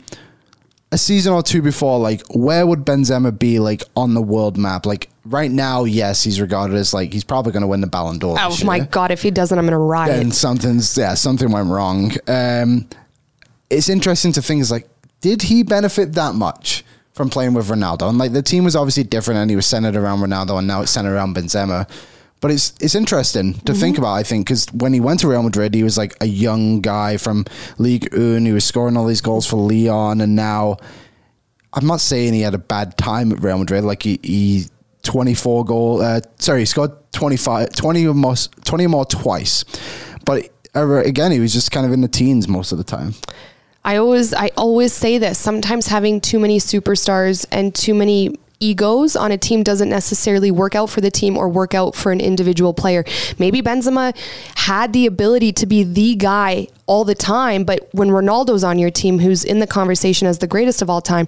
[0.91, 4.85] a season or two before, like, where would Benzema be, like, on the world map?
[4.85, 8.17] Like, right now, yes, he's regarded as, like, he's probably going to win the Ballon
[8.17, 8.37] d'Or.
[8.39, 8.85] Oh my year.
[8.85, 10.19] God, if he doesn't, I'm going to riot.
[10.19, 12.11] And something's, yeah, something went wrong.
[12.27, 12.87] Um,
[13.69, 14.89] it's interesting to think, is like,
[15.21, 18.07] did he benefit that much from playing with Ronaldo?
[18.07, 20.81] And like the team was obviously different, and he was centered around Ronaldo, and now
[20.81, 21.89] it's centered around Benzema.
[22.41, 24.13] But it's it's interesting to think about.
[24.13, 27.17] I think because when he went to Real Madrid, he was like a young guy
[27.17, 27.45] from
[27.77, 28.45] Ligue 1.
[28.45, 30.77] He was scoring all these goals for Lyon, and now
[31.73, 33.83] I'm not saying he had a bad time at Real Madrid.
[33.83, 34.65] Like he, he
[35.03, 36.01] 24 goal.
[36.01, 39.65] Uh, sorry, he scored 25, 20 or more, 20 or more twice.
[40.25, 43.13] But uh, again, he was just kind of in the teens most of the time.
[43.83, 45.37] I always I always say this.
[45.37, 50.75] Sometimes having too many superstars and too many egos on a team doesn't necessarily work
[50.75, 53.05] out for the team or work out for an individual player.
[53.37, 54.15] Maybe Benzema
[54.55, 58.91] had the ability to be the guy all the time, but when Ronaldo's on your
[58.91, 61.27] team who's in the conversation as the greatest of all time,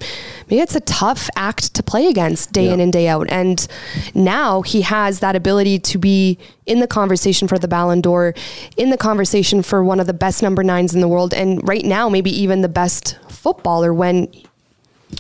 [0.49, 3.29] maybe it's a tough act to play against day in and day out.
[3.29, 3.65] And
[4.13, 8.33] now he has that ability to be in the conversation for the Ballon d'Or,
[8.75, 11.85] in the conversation for one of the best number nines in the world, and right
[11.85, 14.27] now, maybe even the best footballer when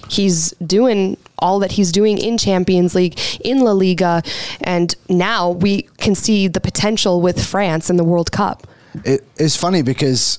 [0.09, 4.21] he's doing all that he's doing in Champions League, in La Liga,
[4.61, 8.67] and now we can see the potential with France in the World Cup.
[9.05, 10.37] It, it's funny because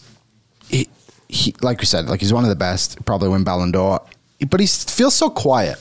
[0.69, 0.89] he,
[1.29, 4.01] he, like we said, like he's one of the best, probably win Ballon d'Or,
[4.49, 5.79] but he feels so quiet.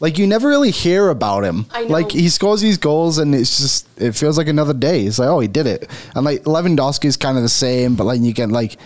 [0.00, 1.66] Like you never really hear about him.
[1.88, 5.02] Like he scores these goals and it's just it feels like another day.
[5.02, 5.90] It's like oh he did it.
[6.14, 8.76] And like Lewandowski is kind of the same, but like you get like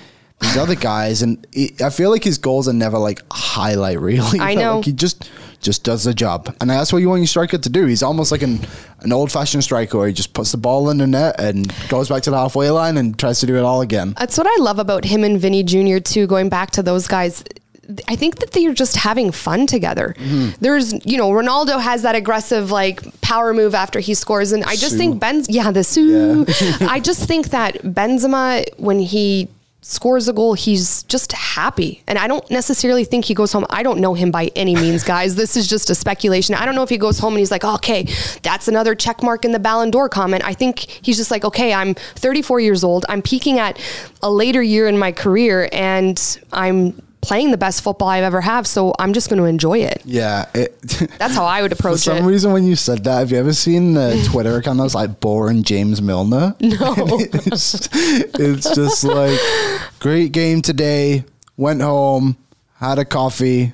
[0.40, 4.40] these other guys and he, I feel like his goals are never like highlight really.
[4.40, 4.76] I know.
[4.76, 5.30] Like he just
[5.62, 7.86] just does the job, and that's what you want your striker to do.
[7.86, 8.60] He's almost like an
[9.00, 12.08] an old fashioned striker where he just puts the ball in the net and goes
[12.08, 14.14] back to the halfway line and tries to do it all again.
[14.18, 15.98] That's what I love about him and Vini Jr.
[15.98, 16.26] too.
[16.26, 17.42] Going back to those guys,
[18.08, 20.14] I think that they're just having fun together.
[20.18, 20.50] Mm-hmm.
[20.60, 24.76] There's, you know, Ronaldo has that aggressive like power move after he scores, and I
[24.76, 24.98] just Sue.
[24.98, 26.46] think Ben's, yeah, the Sue.
[26.80, 29.48] I just think that Benzema when he
[29.82, 32.02] scores a goal, he's just happy.
[32.06, 33.66] And I don't necessarily think he goes home.
[33.68, 35.34] I don't know him by any means, guys.
[35.34, 36.54] This is just a speculation.
[36.54, 38.06] I don't know if he goes home and he's like, okay,
[38.42, 40.44] that's another check mark in the Ballon d'Or comment.
[40.44, 43.04] I think he's just like, okay, I'm 34 years old.
[43.08, 43.78] I'm peaking at
[44.22, 48.66] a later year in my career and I'm playing the best football I've ever have.
[48.66, 50.02] So I'm just going to enjoy it.
[50.04, 50.78] Yeah, it,
[51.18, 52.20] That's how I would approach For some it.
[52.20, 54.94] Some reason, when you said that, have you ever seen the Twitter account that was
[54.94, 56.54] like boring James Milner?
[56.60, 56.76] No.
[56.78, 59.40] it's, it's just like
[60.00, 61.24] great game today.
[61.56, 62.36] Went home,
[62.74, 63.72] had a coffee,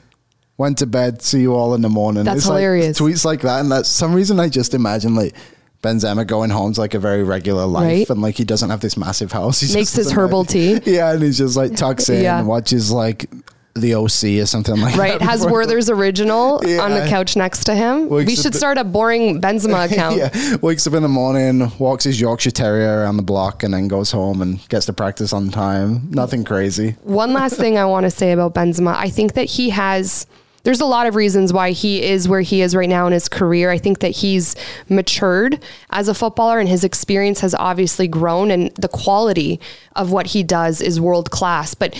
[0.58, 1.22] went to bed.
[1.22, 2.24] See you all in the morning.
[2.24, 3.00] That's it's like hilarious.
[3.00, 5.34] tweets like that, and that's some reason I just imagine like.
[5.82, 8.10] Benzema going home home's like a very regular life, Right.
[8.10, 9.60] and like he doesn't have this massive house.
[9.68, 10.80] He Makes his herbal have- tea.
[10.84, 12.40] Yeah, and he's just like tucks in Yeah.
[12.40, 13.30] and watches like
[13.74, 14.98] the OC or something like that.
[15.00, 18.08] Right, has Werther's original on the couch next to him.
[18.08, 20.16] Wakes we should start a boring Benzema account.
[20.16, 23.86] yeah, wakes up in the morning, walks his Yorkshire Terrier around the block, and then
[23.86, 26.10] goes home and gets to practice on time.
[26.10, 26.96] Nothing crazy.
[27.04, 28.96] One last thing I want to say about Benzema.
[28.96, 30.26] I think that he has
[30.64, 33.28] there's a lot of reasons why he is where he is right now in his
[33.28, 33.70] career.
[33.70, 34.56] I think that he's
[34.88, 39.60] matured as a footballer and his experience has obviously grown and the quality
[39.96, 41.74] of what he does is world class.
[41.74, 41.94] But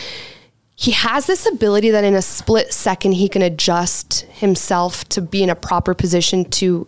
[0.74, 5.42] he has this ability that in a split second he can adjust himself to be
[5.42, 6.86] in a proper position to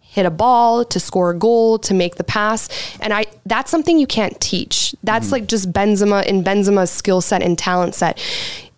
[0.00, 2.68] hit a ball, to score a goal, to make the pass.
[3.00, 4.94] And I that's something you can't teach.
[5.04, 5.32] That's mm-hmm.
[5.32, 8.18] like just Benzema in Benzema's skill set and talent set.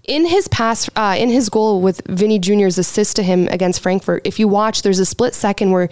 [0.04, 4.26] In his pass, uh, in his goal with Vini Jr.'s assist to him against Frankfurt,
[4.26, 5.88] if you watch, there's a split second where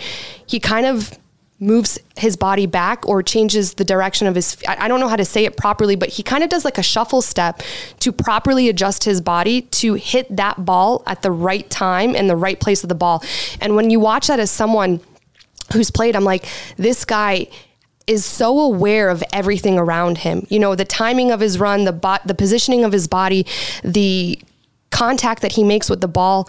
[0.47, 1.17] he kind of
[1.61, 5.27] moves his body back or changes the direction of his I don't know how to
[5.27, 7.63] say it properly but he kind of does like a shuffle step
[7.99, 12.37] to properly adjust his body to hit that ball at the right time and the
[12.37, 13.23] right place of the ball
[13.61, 15.01] and when you watch that as someone
[15.75, 17.49] who's played I'm like this guy
[18.11, 20.45] is so aware of everything around him.
[20.51, 23.47] You know the timing of his run the bo- the positioning of his body
[23.85, 24.39] the
[24.91, 26.49] contact that he makes with the ball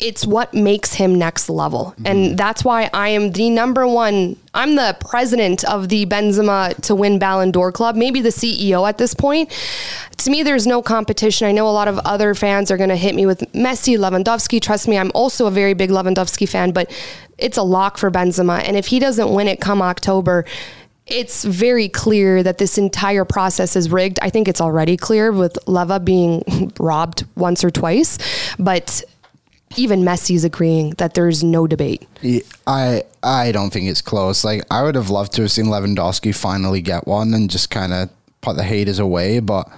[0.00, 1.94] it's what makes him next level.
[1.96, 2.06] Mm-hmm.
[2.06, 6.94] And that's why I am the number one, I'm the president of the Benzema to
[6.94, 9.50] win Ballon d'Or club, maybe the CEO at this point.
[10.18, 11.46] To me, there's no competition.
[11.46, 14.60] I know a lot of other fans are going to hit me with Messi, Lewandowski.
[14.60, 16.90] Trust me, I'm also a very big Lewandowski fan, but
[17.38, 18.62] it's a lock for Benzema.
[18.64, 20.44] And if he doesn't win it come October,
[21.06, 24.18] it's very clear that this entire process is rigged.
[24.22, 26.42] I think it's already clear with Leva being
[26.80, 28.18] robbed once or twice,
[28.58, 29.04] but
[29.78, 32.06] even Messi's agreeing that there's no debate.
[32.66, 34.44] I I don't think it's close.
[34.44, 37.92] Like I would have loved to have seen Lewandowski finally get one and just kind
[37.92, 38.10] of
[38.40, 39.40] put the haters away.
[39.40, 39.68] But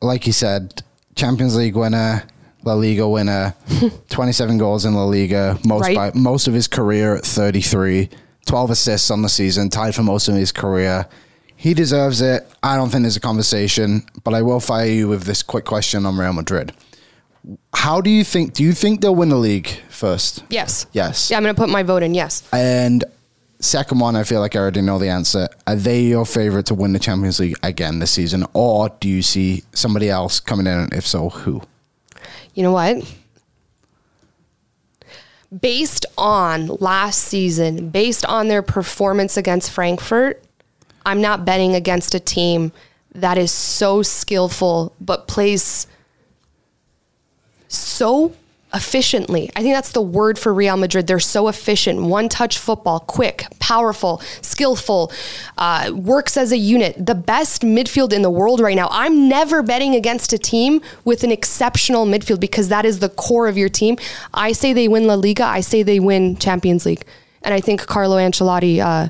[0.00, 0.82] like you said,
[1.14, 2.24] Champions League winner,
[2.64, 3.54] La Liga winner,
[4.10, 5.96] 27 goals in La Liga, most right.
[5.96, 8.08] by, most of his career at 33,
[8.46, 11.06] 12 assists on the season, tied for most of his career.
[11.56, 12.46] He deserves it.
[12.62, 16.04] I don't think there's a conversation, but I will fire you with this quick question
[16.04, 16.72] on Real Madrid.
[17.74, 18.54] How do you think?
[18.54, 20.44] Do you think they'll win the league first?
[20.48, 20.86] Yes.
[20.92, 21.30] Yes.
[21.30, 22.14] Yeah, I'm going to put my vote in.
[22.14, 22.42] Yes.
[22.52, 23.04] And
[23.60, 25.48] second one, I feel like I already know the answer.
[25.66, 29.22] Are they your favorite to win the Champions League again this season, or do you
[29.22, 30.88] see somebody else coming in?
[30.92, 31.62] if so, who?
[32.54, 33.14] You know what?
[35.60, 40.42] Based on last season, based on their performance against Frankfurt,
[41.06, 42.72] I'm not betting against a team
[43.14, 45.86] that is so skillful but plays
[47.76, 48.34] so
[48.74, 49.50] efficiently.
[49.54, 51.06] I think that's the word for Real Madrid.
[51.06, 52.02] They're so efficient.
[52.02, 55.12] One touch football, quick, powerful, skillful,
[55.56, 57.06] uh, works as a unit.
[57.06, 58.88] The best midfield in the world right now.
[58.90, 63.46] I'm never betting against a team with an exceptional midfield because that is the core
[63.46, 63.96] of your team.
[64.34, 65.44] I say they win La Liga.
[65.44, 67.04] I say they win Champions League.
[67.42, 69.08] And I think Carlo Ancelotti uh,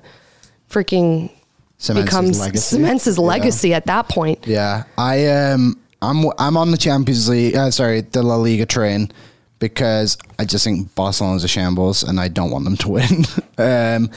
[0.69, 1.31] freaking
[1.79, 2.77] cements becomes his legacy.
[2.77, 3.77] cements his legacy yeah.
[3.77, 4.47] at that point.
[4.47, 4.85] Yeah.
[4.99, 5.79] I um
[6.11, 7.57] I'm I'm on the Champions League.
[7.57, 9.11] Uh, sorry, the La Liga train
[9.59, 13.25] because I just think Barcelona's a shambles and I don't want them to win.
[13.59, 14.11] um,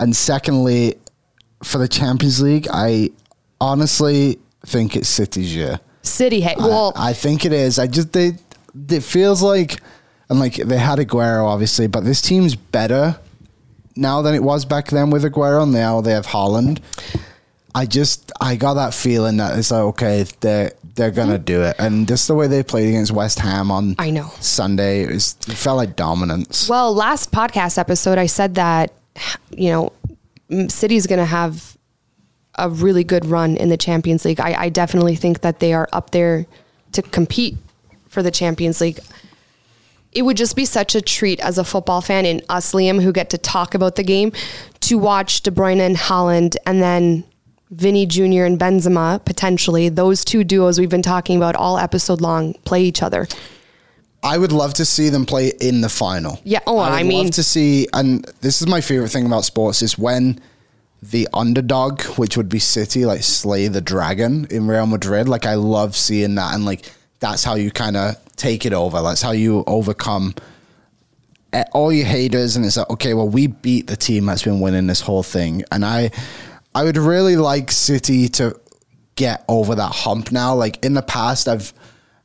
[0.00, 0.94] and secondly,
[1.62, 3.10] for the Champions League, I
[3.60, 5.80] honestly think it's City's year.
[6.02, 7.78] City, hey, well, I, I think it is.
[7.78, 8.32] I just they
[8.90, 9.80] it feels like
[10.28, 13.18] and like they had Aguero obviously, but this team's better
[13.96, 15.62] now than it was back then with Aguero.
[15.62, 16.80] And now they have Haaland.
[17.74, 21.44] I just I got that feeling that it's like okay, they're they're gonna mm-hmm.
[21.44, 25.02] do it, and just the way they played against West Ham on I know Sunday,
[25.02, 26.68] it, was, it felt like dominance.
[26.68, 28.92] Well, last podcast episode, I said that
[29.50, 29.92] you know
[30.68, 31.76] City's gonna have
[32.56, 34.40] a really good run in the Champions League.
[34.40, 36.46] I, I definitely think that they are up there
[36.92, 37.56] to compete
[38.08, 39.00] for the Champions League
[40.14, 43.12] it would just be such a treat as a football fan and us, Liam, who
[43.12, 44.32] get to talk about the game,
[44.80, 47.24] to watch De Bruyne and Haaland and then
[47.74, 48.44] Vini Jr.
[48.44, 53.02] and Benzema potentially, those two duos we've been talking about all episode long, play each
[53.02, 53.26] other.
[54.22, 56.40] I would love to see them play in the final.
[56.44, 56.60] Yeah.
[56.66, 59.82] Oh, I, I mean, love to see, and this is my favorite thing about sports
[59.82, 60.40] is when
[61.02, 65.28] the underdog, which would be City, like slay the dragon in Real Madrid.
[65.28, 69.02] Like I love seeing that, and like that's how you kind of take it over.
[69.02, 70.34] That's how you overcome
[71.52, 74.60] eh, all your haters, and it's like, okay, well, we beat the team that's been
[74.60, 76.10] winning this whole thing, and I.
[76.74, 78.58] I would really like City to
[79.16, 80.54] get over that hump now.
[80.54, 81.72] Like in the past, I've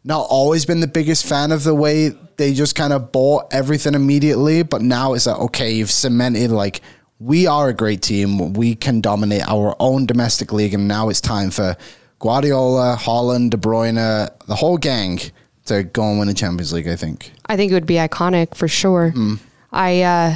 [0.04, 3.94] not always been the biggest fan of the way they just kind of bought everything
[3.94, 6.82] immediately, but now it's like, okay, you've cemented like
[7.20, 8.54] we are a great team.
[8.54, 11.76] We can dominate our own domestic league, and now it's time for
[12.20, 15.20] Guardiola, Haaland, De Bruyne, the whole gang
[15.66, 16.88] to go and win the Champions League.
[16.88, 17.32] I think.
[17.46, 19.12] I think it would be iconic for sure.
[19.14, 19.40] Mm.
[19.72, 20.36] I uh,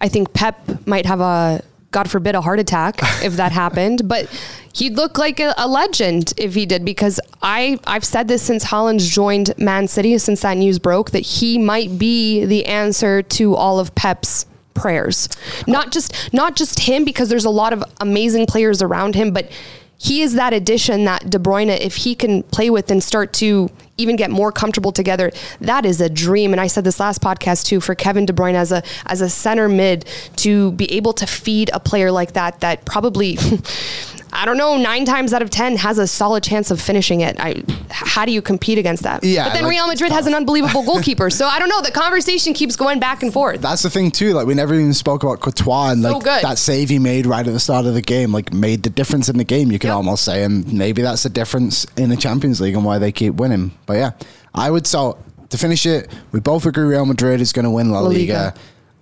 [0.00, 1.62] I think Pep might have a
[1.96, 4.06] God forbid, a heart attack if that happened.
[4.06, 4.28] But
[4.74, 8.66] he'd look like a, a, legend if he did because I I've said this since
[8.66, 13.54] Haaland's joined Man City since that news broke that he might be the answer to
[13.54, 14.44] all of Pep's
[14.74, 15.30] prayers.
[15.66, 19.50] Not just not just him because there's a lot of amazing players around him, but
[19.98, 23.70] he is that addition that De Bruyne, if he can play with and start to
[23.98, 26.52] even get more comfortable together, that is a dream.
[26.52, 29.30] And I said this last podcast too for Kevin De Bruyne as a as a
[29.30, 33.36] center mid to be able to feed a player like that that probably
[34.32, 37.36] I don't know, nine times out of 10 has a solid chance of finishing it.
[37.38, 39.24] I, how do you compete against that?
[39.24, 41.30] Yeah, But then like, Real Madrid has an unbelievable goalkeeper.
[41.30, 41.80] So I don't know.
[41.80, 43.60] The conversation keeps going back and forth.
[43.62, 44.32] That's the thing too.
[44.32, 46.42] Like we never even spoke about Courtois and So like good.
[46.44, 49.28] that save he made right at the start of the game, like made the difference
[49.28, 49.70] in the game.
[49.72, 49.96] You can Yep.
[49.96, 53.34] almost say, and maybe that's the difference in the Champions League and why they keep
[53.34, 53.72] winning.
[53.86, 54.10] But yeah,
[54.54, 55.18] I would so
[55.48, 56.10] to finish it.
[56.32, 58.32] We both agree Real Madrid is going to win La, La Liga.
[58.32, 58.54] Liga.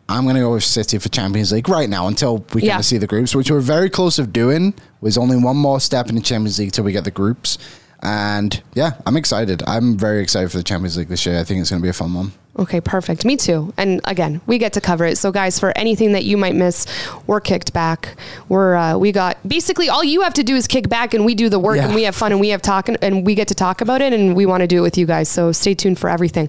[0.08, 2.72] I'm going to go with City for Champions League right now until we Yeah.
[2.72, 4.74] kind of see the groups, which we're very close of doing.
[5.00, 7.56] Was only one more step in the Champions League till we get the groups.
[8.02, 9.62] And yeah, I'm excited.
[9.66, 11.40] I'm very excited for the Champions League this year.
[11.40, 12.32] I think it's going to be a fun one.
[12.58, 13.24] Okay, perfect.
[13.24, 13.72] Me too.
[13.78, 15.16] And again, we get to cover it.
[15.16, 16.86] So, guys, for anything that you might miss,
[17.26, 18.14] we're kicked back.
[18.48, 21.34] We're uh, we got basically all you have to do is kick back, and we
[21.34, 21.86] do the work, Yeah.
[21.86, 24.12] and we have fun, and we have talk, and we get to talk about it,
[24.12, 25.28] and we want to do it with you guys.
[25.28, 26.48] So, stay tuned for everything.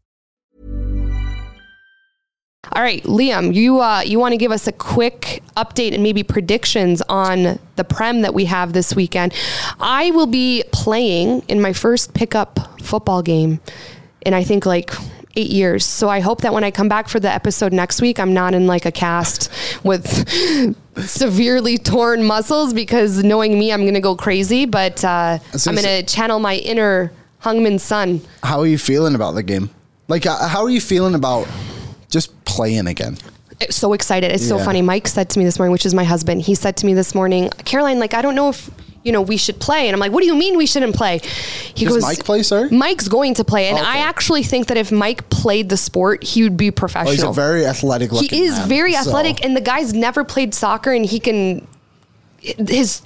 [2.73, 6.21] All right, Liam, you uh, you want to give us a quick update and maybe
[6.21, 9.33] predictions on the prem that we have this weekend?
[9.79, 13.59] I will be playing in my first pickup football game
[14.25, 14.93] in I think like
[15.35, 15.85] eight years.
[15.85, 18.53] So I hope that when I come back for the episode next week, I'm not
[18.53, 19.49] in like a cast
[19.83, 20.05] with
[20.97, 24.65] severely torn muscles because knowing me, I'm going to go crazy.
[24.67, 27.11] But uh, I'm going to channel my inner
[27.43, 28.21] Heung-min Son.
[28.43, 29.69] How are you feeling about the game?
[30.07, 31.47] Like, uh, how are you feeling about
[32.11, 33.17] just playing again?
[33.59, 34.31] Uh, so excited.
[34.31, 34.81] It's so funny.
[34.83, 37.15] Mike said to me this morning, which is my husband, he said to me this
[37.15, 38.69] morning, Caroline, like, I don't know if,
[39.03, 39.87] you know, we should play.
[39.87, 41.19] And I'm like, what do you mean we shouldn't play?
[41.73, 42.69] He Does Mike play, sir?
[42.71, 43.67] Mike's going to play.
[43.69, 43.87] And Okay.
[43.87, 47.11] I actually think that if Mike played the sport, he would be Oh, professional.
[47.13, 48.11] he's a very athletic.
[48.11, 49.43] looking he is man, very so- athletic.
[49.43, 51.65] And the guy's never played soccer and he can,
[52.41, 53.01] his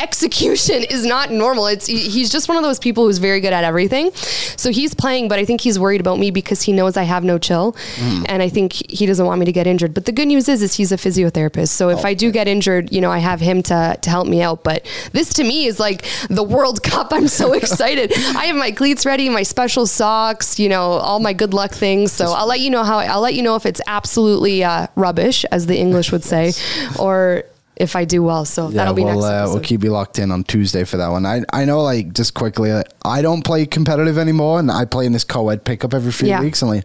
[0.00, 1.66] execution is not normal.
[1.66, 4.10] It's he's just one of those people who's very good at everything.
[4.56, 7.24] So he's playing, but I think he's worried about me because he knows I have
[7.24, 8.24] no chill, Mm.
[8.28, 9.94] and I think he doesn't want me to get injured.
[9.94, 11.68] But the good news is, is he's a physiotherapist.
[11.68, 14.42] So if I do get injured, you know, I have him to to help me
[14.42, 14.64] out.
[14.64, 17.12] But this to me is like the World Cup.
[17.12, 18.12] I'm so excited.
[18.36, 22.12] I have my cleats ready, my special socks, you know, all my good luck things.
[22.12, 25.44] So I'll let you know how I'll let you know if it's absolutely uh, rubbish,
[25.52, 26.52] as the English would say,
[26.98, 27.44] or
[27.80, 28.44] if I do well.
[28.44, 29.24] So Yeah, that'll be we'll, next.
[29.24, 31.24] uh, we'll keep you locked in on Tuesday for that one.
[31.26, 35.06] I I know, like, just quickly, like, I don't play competitive anymore, and I play
[35.06, 36.42] in this co-ed pickup every few Yeah.
[36.42, 36.60] weeks.
[36.62, 36.84] And like,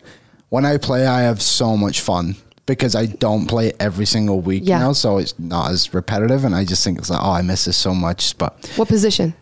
[0.50, 2.36] when I play, I have so much fun
[2.66, 4.80] because I don't play every single week Yeah.
[4.80, 6.46] now, so it's not as repetitive.
[6.46, 8.38] And I just think it's like, oh, I miss this so much.
[8.38, 9.34] But What position?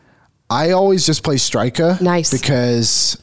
[0.49, 1.97] I always just play striker.
[2.01, 2.31] Nice.
[2.31, 3.17] Because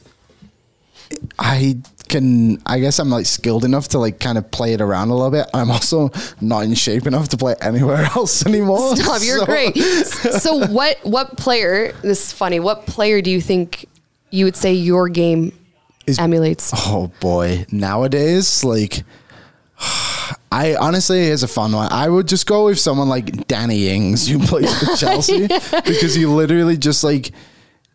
[1.37, 1.77] I
[2.11, 5.15] can, I guess I'm like skilled enough to like kind of play it around a
[5.15, 5.47] little bit.
[5.53, 8.95] I'm also not in shape enough to play anywhere else anymore.
[8.95, 9.75] Stop, you're So- great.
[10.41, 13.87] So what what player this is funny, what player do you think
[14.29, 15.51] you would say your game
[16.05, 16.71] Is- emulates?
[16.73, 19.03] Oh boy, nowadays, like,
[20.51, 21.91] I honestly, here's a fun one.
[21.91, 26.25] I would just go with someone like Danny Ings, who plays for Chelsea, because he
[26.25, 27.31] literally just like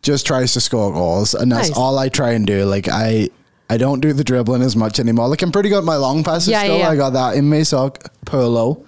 [0.01, 1.77] just tries to score goals, and that's Nice.
[1.77, 2.65] all I try and do.
[2.65, 3.29] Like, I
[3.69, 5.27] I don't do the dribbling as much anymore.
[5.27, 6.77] Like I'm pretty good at my long passes Yeah, still.
[6.77, 6.89] yeah.
[6.89, 7.63] I got that in me.
[7.65, 7.89] So
[8.27, 8.83] Pirlo.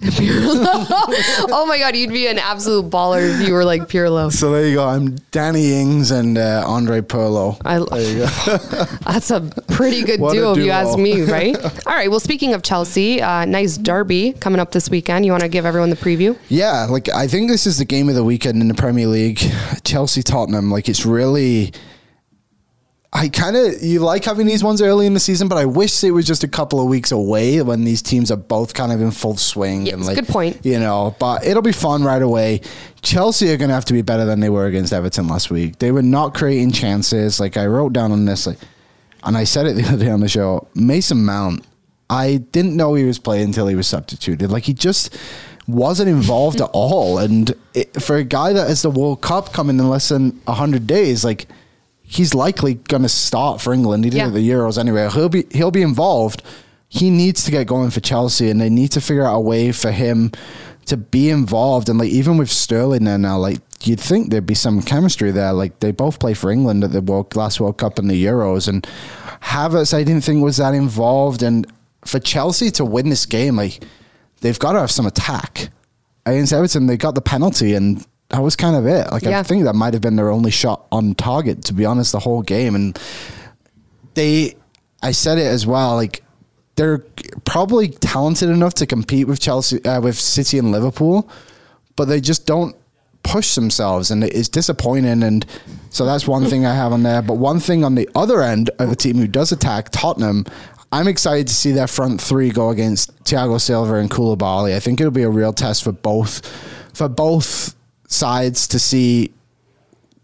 [1.52, 4.32] oh my god, you'd be an absolute baller if you were like Pirlo.
[4.32, 4.88] So there you go.
[4.88, 7.60] I'm Danny Ings and uh, Andre Pirlo.
[7.66, 8.86] I, There you go.
[9.12, 10.74] That's a pretty good What a duo, if you duo.
[10.74, 11.56] ask me, right?
[11.88, 12.10] All right.
[12.10, 15.26] Well, speaking of Chelsea, uh, nice derby coming up this weekend.
[15.26, 16.38] You want to give everyone the preview?
[16.50, 19.40] Yeah, like I think this is the game of the weekend in the Premier League.
[19.84, 20.72] Chelsea Tottenham.
[20.72, 21.74] Like it's really.
[23.20, 26.06] I kind of you like having these ones early in the season, but I wish
[26.06, 29.02] it was just a couple of weeks away when these teams are both kind of
[29.02, 29.88] in full swing.
[29.88, 30.66] Yeah, and like, good point.
[30.66, 32.62] You know, but it'll be fun right away.
[33.02, 35.80] Chelsea are going to have to be better than they were against Everton last week.
[35.80, 37.42] They were not creating chances.
[37.42, 38.58] Like I wrote down on this, like,
[39.26, 40.70] and I said it the other day on the show.
[40.74, 41.66] Mason Mount.
[42.10, 44.50] I didn't know he was playing until he was substituted.
[44.50, 45.18] Like he just
[45.68, 47.18] wasn't involved at all.
[47.18, 50.88] And it, for a guy that has the World Cup coming in less than hundred
[50.88, 51.48] days, like
[52.12, 54.04] he's likely going to start for England.
[54.04, 54.28] He did Yeah.
[54.28, 55.08] at the Euros anyway.
[55.14, 56.42] He'll be he'll be involved.
[56.88, 59.72] He needs to get going for Chelsea, and they need to figure out a way
[59.72, 60.32] for him
[60.88, 61.88] to be involved.
[61.88, 65.54] And like even with Sterling there now, like you'd think there'd be some chemistry there.
[65.54, 68.68] Like they both play for England at the World, last World Cup and the Euros,
[68.68, 68.88] and
[69.44, 71.44] Havertz I didn't think was that involved.
[71.44, 71.68] And
[72.06, 73.84] for Chelsea to win this game, like
[74.42, 75.70] they've got to have some attack.
[76.26, 79.12] Against Everton, they got the penalty, and that was kind of it.
[79.12, 79.40] Like Yeah.
[79.40, 82.20] I think that might have been their only shot on target, to be honest, the
[82.20, 82.76] whole game.
[82.76, 83.00] And
[84.14, 84.56] they,
[85.02, 86.24] I said it as well, like
[86.76, 87.00] they're
[87.46, 91.30] probably talented enough to compete with Chelsea, uh, with City and Liverpool,
[91.96, 92.76] but they just don't
[93.24, 95.24] push themselves, and it's disappointing.
[95.24, 95.46] And
[95.90, 97.22] so that's one thing I have on there.
[97.22, 100.46] But one thing on the other end of a team who does attack Tottenham.
[100.92, 104.76] I'm excited to see their front three go against Thiago Silva and Koulibaly.
[104.76, 106.46] I think it'll be a real test for both
[106.94, 107.76] for both
[108.10, 109.32] sides to see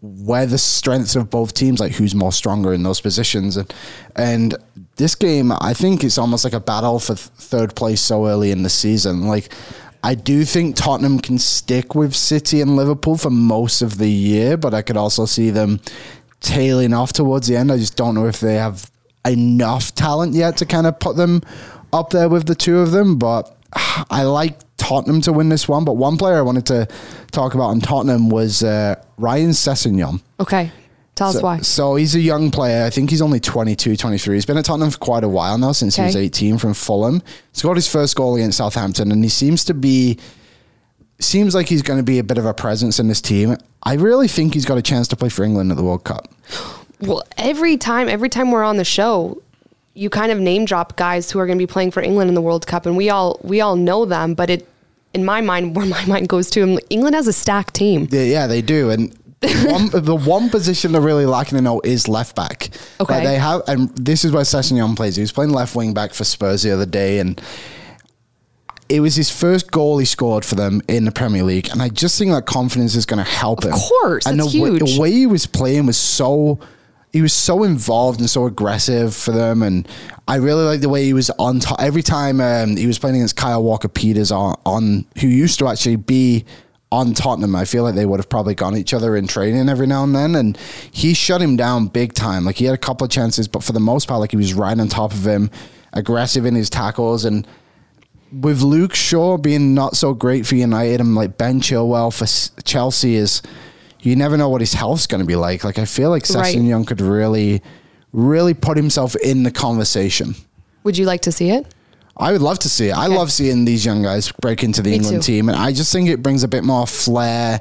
[0.02, 3.56] where the strengths of both teams, like who's more stronger in those positions.
[3.56, 3.72] And,
[4.14, 4.54] and
[4.96, 8.62] this game, I think it's almost like a battle for third place so early in
[8.62, 9.26] the season.
[9.26, 9.52] Like,
[10.02, 14.56] I do think Tottenham can stick with City and Liverpool for most of the year,
[14.56, 15.80] but I could also see them
[16.40, 17.72] tailing off towards the end.
[17.72, 18.90] I just don't know if they have
[19.26, 21.42] enough talent yet to kind of put them
[21.92, 23.18] up there with the two of them.
[23.18, 23.56] But
[24.10, 25.84] I like Tottenham to win this one.
[25.84, 26.88] But one player I wanted to
[27.32, 30.22] talk about in Tottenham was uh, Ryan Sessegnon.
[30.38, 30.70] Okay.
[31.16, 31.60] Tell us why.
[31.60, 32.84] so he's a young player.
[32.84, 34.34] I think he's only 22, 23.
[34.34, 37.22] He's been at Tottenham for quite a while now, since he was 18 from Fulham.
[37.52, 40.18] He Scored his first goal against Southampton, and he seems to be
[41.18, 43.56] seems like he's going to be a bit of a presence in this team.
[43.82, 46.28] I really think he's got a chance to play for England at the World Cup.
[47.00, 49.40] Well, every time, every time we're on the show,
[49.94, 52.34] you kind of name drop guys who are going to be playing for England in
[52.34, 54.34] the World Cup, and we all we all know them.
[54.34, 54.68] But it,
[55.16, 58.06] in my mind, where my mind goes to, England has a stacked team.
[58.10, 58.90] Yeah, yeah, they do.
[58.90, 62.70] And the one, the one position they're really lacking to know is left back.
[63.00, 63.14] Okay.
[63.14, 65.16] Like, they have, and this is where Sessegnon plays.
[65.16, 67.40] He was playing left wing back for Spurs the other day, and
[68.88, 71.68] it was his first goal he scored for them in the Premier League.
[71.70, 73.72] And I just think that confidence is going to help him.
[73.72, 74.94] Of course, and that's the, huge.
[74.94, 76.60] the way he was playing was so.
[77.12, 79.88] He was so involved and so aggressive for them, and
[80.28, 81.80] I really like the way he was on top.
[81.80, 85.68] Every time um, he was playing against Kyle Walker Peters on, on who used to
[85.68, 86.44] actually be
[86.92, 89.86] on Tottenham, I feel like they would have probably gone each other in training every
[89.86, 90.58] now and then, and
[90.90, 92.44] he shut him down big time.
[92.44, 94.52] Like he had a couple of chances, but for the most part, like he was
[94.52, 95.50] right on top of him,
[95.92, 97.46] aggressive in his tackles, and
[98.32, 103.14] with Luke Shaw being not so great for United and like Ben Chilwell for Chelsea
[103.16, 103.42] is
[104.06, 105.64] you never know what his health's going to be like.
[105.64, 106.54] Like I feel like Right.
[106.54, 107.62] Sessegnon could really,
[108.12, 110.34] really put himself in the conversation.
[110.84, 111.66] Would you like to see it?
[112.16, 112.92] I would love to see it.
[112.96, 115.32] I love seeing these young guys break into the Me England too.
[115.32, 117.60] team, and I just think it brings a bit more flair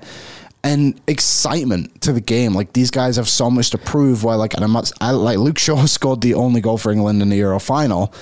[0.63, 2.53] and excitement to the game.
[2.53, 4.23] Like these guys have so much to prove.
[4.23, 7.21] Where like, and I'm not, I, like Luke Shaw scored the only goal for England
[7.21, 8.13] in the Euro final,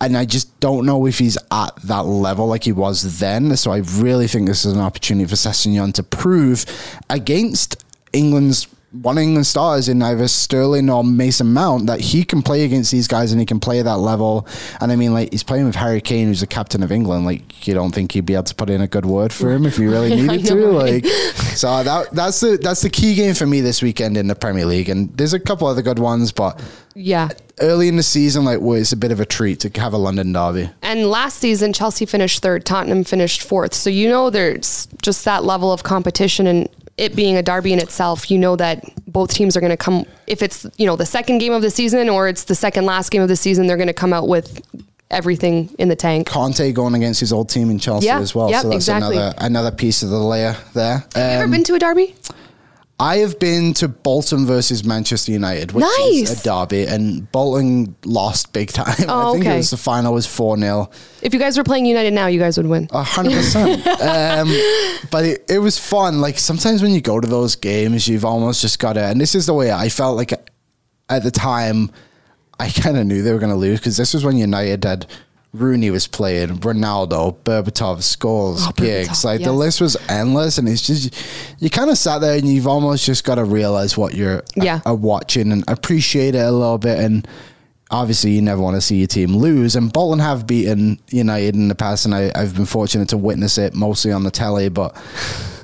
[0.00, 3.56] and I just don't know if he's at that level like he was then.
[3.56, 6.66] So I really think this is an opportunity for Sessegnon to prove
[7.08, 8.66] against England's
[9.02, 12.92] one of England stars in either Sterling or Mason Mount that he can play against
[12.92, 14.46] these guys and he can play at that level.
[14.80, 17.26] And I mean, like he's playing with Harry Kane, who's the captain of England.
[17.26, 19.66] Like you don't think he'd be able to put in a good word for him
[19.66, 20.54] if he really needed to.
[20.70, 24.34] Like so that that's the that's the key game for me this weekend in the
[24.36, 24.88] Premier League.
[24.88, 26.62] And there's a couple other good ones, but
[26.94, 27.30] Yeah.
[27.60, 29.98] early in the season, like well, it's a bit of a treat to have a
[29.98, 30.70] London derby.
[30.82, 33.74] And last season, Chelsea finished third, Tottenham finished fourth.
[33.74, 37.78] So you know there's just that level of competition and it being a derby in
[37.78, 41.06] itself, you know that both teams are going to come, if it's, you know, the
[41.06, 43.76] second game of the season or it's the second last game of the season, they're
[43.76, 44.60] going to come out with
[45.10, 46.26] everything in the tank.
[46.26, 48.50] Conte going against his old team in Chelsea Yeah, as well.
[48.50, 49.16] yep, so that's exactly.
[49.16, 50.98] another another piece of the layer there.
[50.98, 52.14] Have you ever Um, been to a derby?
[53.00, 56.40] I have been to Bolton versus Manchester United, which is Nice.
[56.40, 58.94] a derby, and Bolton lost big time.
[59.08, 59.54] Oh, I think okay.
[59.54, 60.90] it was the final was 4 0.
[61.20, 62.88] If you guys were playing United now, you guys would win.
[62.92, 63.84] A hundred percent.
[64.00, 64.48] Um,
[65.10, 66.20] but it, it was fun.
[66.20, 69.00] Like sometimes when you go to those games, you've almost just got to.
[69.02, 70.32] And this is the way I felt like
[71.08, 71.90] at the time.
[72.60, 75.06] I kind of knew they were going to lose because this was when United had
[75.54, 79.08] Rooney was playing, Ronaldo, Berbatov, Scholes, Oh, Giggs.
[79.08, 81.14] Berbatov, Like the list was endless, and it's just
[81.60, 84.42] you kind of sat there and you've almost just got to realize what you're uh,
[84.56, 84.80] Yeah.
[84.84, 87.26] are watching and appreciate it a little bit and
[87.90, 91.68] obviously you never want to see your team lose and Bolton have beaten United in
[91.68, 94.96] the past and I, I've been fortunate to witness it mostly on the telly but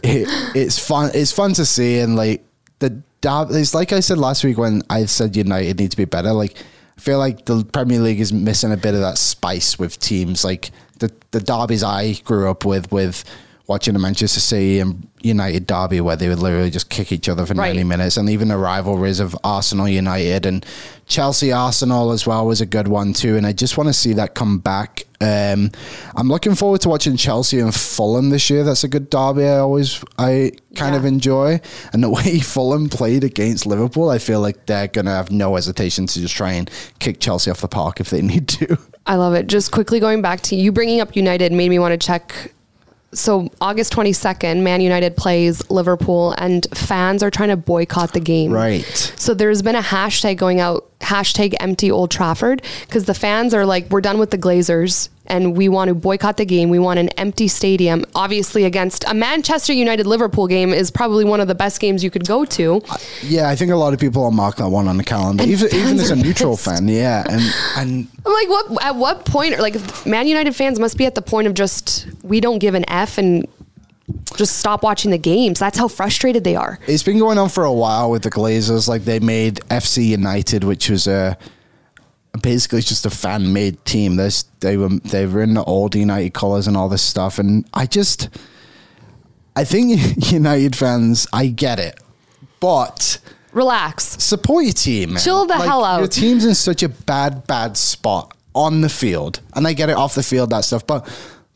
[0.04, 2.44] it, it's fun it's fun to see and like
[2.78, 6.32] the it's like I said last week when I said United need to be better
[6.32, 6.56] like
[7.00, 10.44] I feel like the Premier League is missing a bit of that spice with teams.
[10.44, 13.24] Like the the derbies I grew up with with
[13.70, 17.46] watching the Manchester City and United derby where they would literally just kick each other
[17.46, 17.68] for Right.
[17.68, 20.66] 90 minutes and even the rivalries of Arsenal United and
[21.06, 24.12] Chelsea Arsenal as well was a good one too and I just want to see
[24.14, 25.70] that come back um,
[26.16, 29.58] I'm looking forward to watching Chelsea and Fulham this year that's a good derby I
[29.58, 31.60] always I kind of enjoy
[31.92, 36.06] and the way Fulham played against Liverpool I feel like they're gonna have no hesitation
[36.06, 36.68] to just try and
[36.98, 39.46] kick Chelsea off the park if they need to I love it.
[39.48, 42.52] Just quickly going back to you bringing up United made me want to check.
[43.12, 48.52] So August 22nd, Man United plays Liverpool and fans are trying to boycott the game.
[48.52, 53.54] right So there's been a hashtag going out, hashtag empty Old Trafford, because the fans
[53.54, 56.70] are like, we're done with the Glazers and we want to boycott the game.
[56.70, 58.04] We want an empty stadium.
[58.16, 62.10] Obviously, against a Manchester United Liverpool game is probably one of the best games you
[62.10, 62.82] could go to.
[63.22, 65.52] yeah I think a lot of people will mark that one on the calendar And
[65.52, 66.64] even, even as a neutral pissed.
[66.64, 67.42] fan yeah and
[67.76, 68.84] and I'm like, what?
[68.84, 69.58] At what point?
[69.60, 69.76] Like,
[70.06, 73.16] Man United fans must be at the point of just we don't give an f
[73.16, 73.46] and
[74.36, 75.58] just stop watching the games.
[75.58, 76.78] That's how frustrated they are.
[76.86, 78.88] It's been going on for a while with the Glazers.
[78.88, 81.36] Like they made FC United, which was a
[82.42, 84.16] basically just a fan made team.
[84.16, 87.68] There's, they were they were in the old United colours and all this stuff, and
[87.74, 88.28] I just
[89.56, 90.00] I think
[90.32, 91.98] United fans, I get it,
[92.60, 93.18] but
[93.52, 94.22] Relax.
[94.22, 95.14] support your team.
[95.14, 95.22] Man.
[95.22, 95.98] Chill the hell out.
[95.98, 99.96] Your team's in such a bad, bad spot on the field, and I get it
[99.96, 101.08] off the field that stuff, but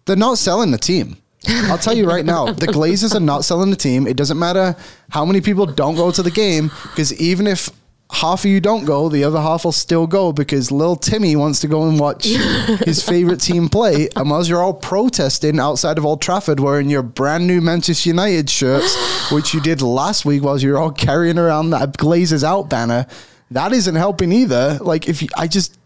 [0.04, 1.16] they're not selling the team.
[1.48, 4.06] I'll tell you right now, the Glazers are not selling the team.
[4.06, 4.76] It doesn't matter
[5.10, 7.70] how many people don't go to the game because even if
[8.10, 11.60] half of you don't go, the other half will still go because little Timmy wants
[11.60, 12.24] to go and watch
[12.84, 14.08] his favorite team play.
[14.16, 18.48] And whilst you're all protesting outside of Old Trafford wearing your brand new Manchester United
[18.48, 23.06] shirts, which you did last week whilst you're all carrying around that Glazers out banner,
[23.50, 24.78] that isn't helping either.
[24.80, 25.78] Like if you, I just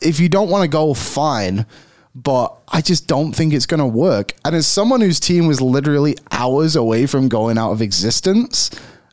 [0.00, 1.66] if you don't want to go, fine.
[2.18, 4.32] But I just don't think it's going to work.
[4.44, 8.70] And as someone whose team was literally hours away from going out of existence,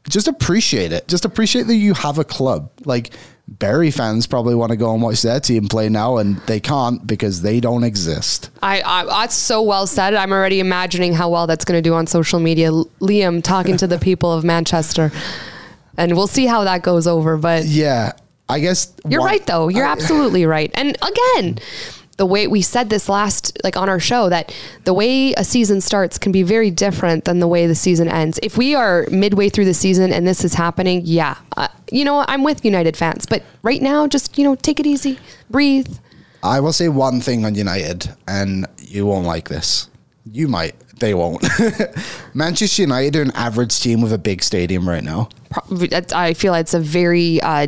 [0.08, 1.06] just appreciate it.
[1.10, 2.72] Just appreciate that you have a club.
[2.86, 3.12] Like
[3.50, 7.06] Bury fans probably want to go and watch their team play now, and they can't
[7.06, 8.50] because they don't exist.
[8.62, 10.14] I, I that's so well said.
[10.14, 12.72] I'm already imagining how well that's going to do on social media.
[12.72, 15.12] Liam talking to the people of Manchester,
[15.98, 17.36] and we'll see how that goes over.
[17.36, 18.14] But Yeah,
[18.48, 19.68] I guess You're one- right, though.
[19.68, 20.72] You're I- absolutely right.
[20.74, 21.60] And again,
[22.18, 24.54] the way we said this last, like on our show, that
[24.84, 28.40] the way a season starts can be very different than the way the season ends.
[28.44, 32.24] If we are midway through the season and this is happening, yeah, uh, you know,
[32.28, 33.26] I'm with United fans.
[33.26, 35.98] But right now, just you know, take it easy, breathe.
[36.44, 39.90] I will say one thing on United, and you won't like this.
[40.26, 40.76] You might.
[41.00, 41.44] They won't.
[42.34, 45.30] Manchester United are an average team with a big stadium right now.
[45.50, 47.68] Pro- I feel it's a very uh,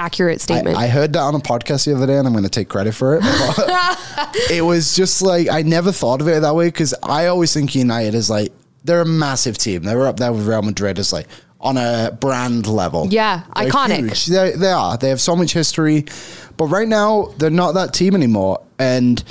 [0.00, 0.76] accurate statement.
[0.76, 2.68] I, I heard that on a podcast the other day, and I'm going to take
[2.68, 3.22] credit for it.
[4.50, 7.74] It was just like I never thought of it that way because I always think
[7.74, 8.52] United is like
[8.84, 9.82] they're a massive team.
[9.82, 11.26] They were up there with Real Madrid as like
[11.60, 13.06] on a brand level.
[13.10, 14.26] Yeah, They're iconic.
[14.26, 14.96] They, they are.
[14.96, 16.04] They have so much history,
[16.56, 19.22] but right now they're not that team anymore, and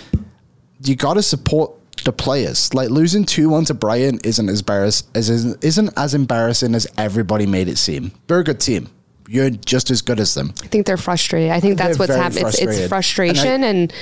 [0.84, 1.72] you got to support
[2.04, 2.74] the players.
[2.74, 7.46] Like losing two one to Brighton isn't as embarrass as isn't as embarrassing as everybody
[7.46, 8.12] made it seem.
[8.28, 8.90] They're a good team.
[9.32, 10.54] You're just as good as them.
[10.64, 11.52] I think they're frustrated.
[11.52, 12.48] I think that's They're what's happening.
[12.48, 13.94] It's, it's frustration and,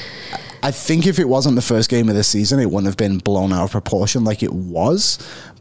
[0.64, 3.20] I think if it wasn't the first game of the season, it wouldn't have been
[3.20, 5.20] blown out of proportion like it was.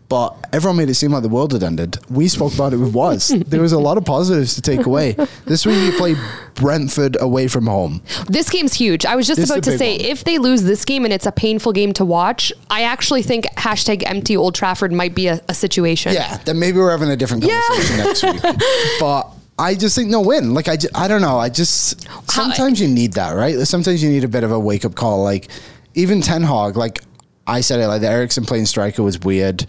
[0.08, 1.98] But everyone made it seem like the world had ended.
[2.08, 3.28] We spoke about it with was.
[3.46, 5.16] there was a lot of positives to take away.
[5.44, 6.14] This week you play
[6.54, 8.02] Brentford away from home.
[8.28, 9.04] This game's huge.
[9.04, 10.06] I was just This about to say, one.
[10.06, 13.46] if they lose this game and it's a painful game to watch, I actually think
[13.56, 16.14] hashtag empty Old Trafford might be a, a situation.
[16.14, 18.42] Yeah, then maybe we're having a different conversation next week.
[19.00, 20.52] But I just think no win.
[20.54, 21.38] Like I, ju- I don't know.
[21.38, 23.56] I just sometimes you need that, right?
[23.66, 25.22] Sometimes you need a bit of a wake up call.
[25.22, 25.48] Like
[25.94, 27.00] even Ten Hag, like
[27.46, 29.64] I said it, like the Eriksen playing striker was weird.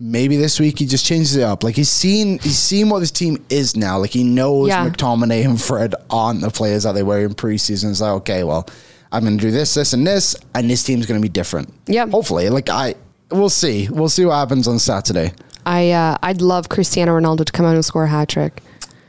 [0.00, 1.64] maybe this week he just changes it up.
[1.64, 3.98] Like he's seen he's seen what this team is now.
[3.98, 4.88] Like he knows Yeah.
[4.88, 7.90] McTominay and Fred aren't the players that they were in preseason.
[7.90, 8.68] It's like, okay, well,
[9.10, 11.72] I'm gonna do this, this, and this, and this team's gonna be different.
[11.86, 12.10] Yep.
[12.10, 12.50] Hopefully.
[12.50, 12.94] Like I
[13.30, 13.88] we'll see.
[13.88, 15.32] We'll see what happens on Saturday.
[15.66, 18.60] I uh, I'd love Cristiano Ronaldo to come out and score a hat trick.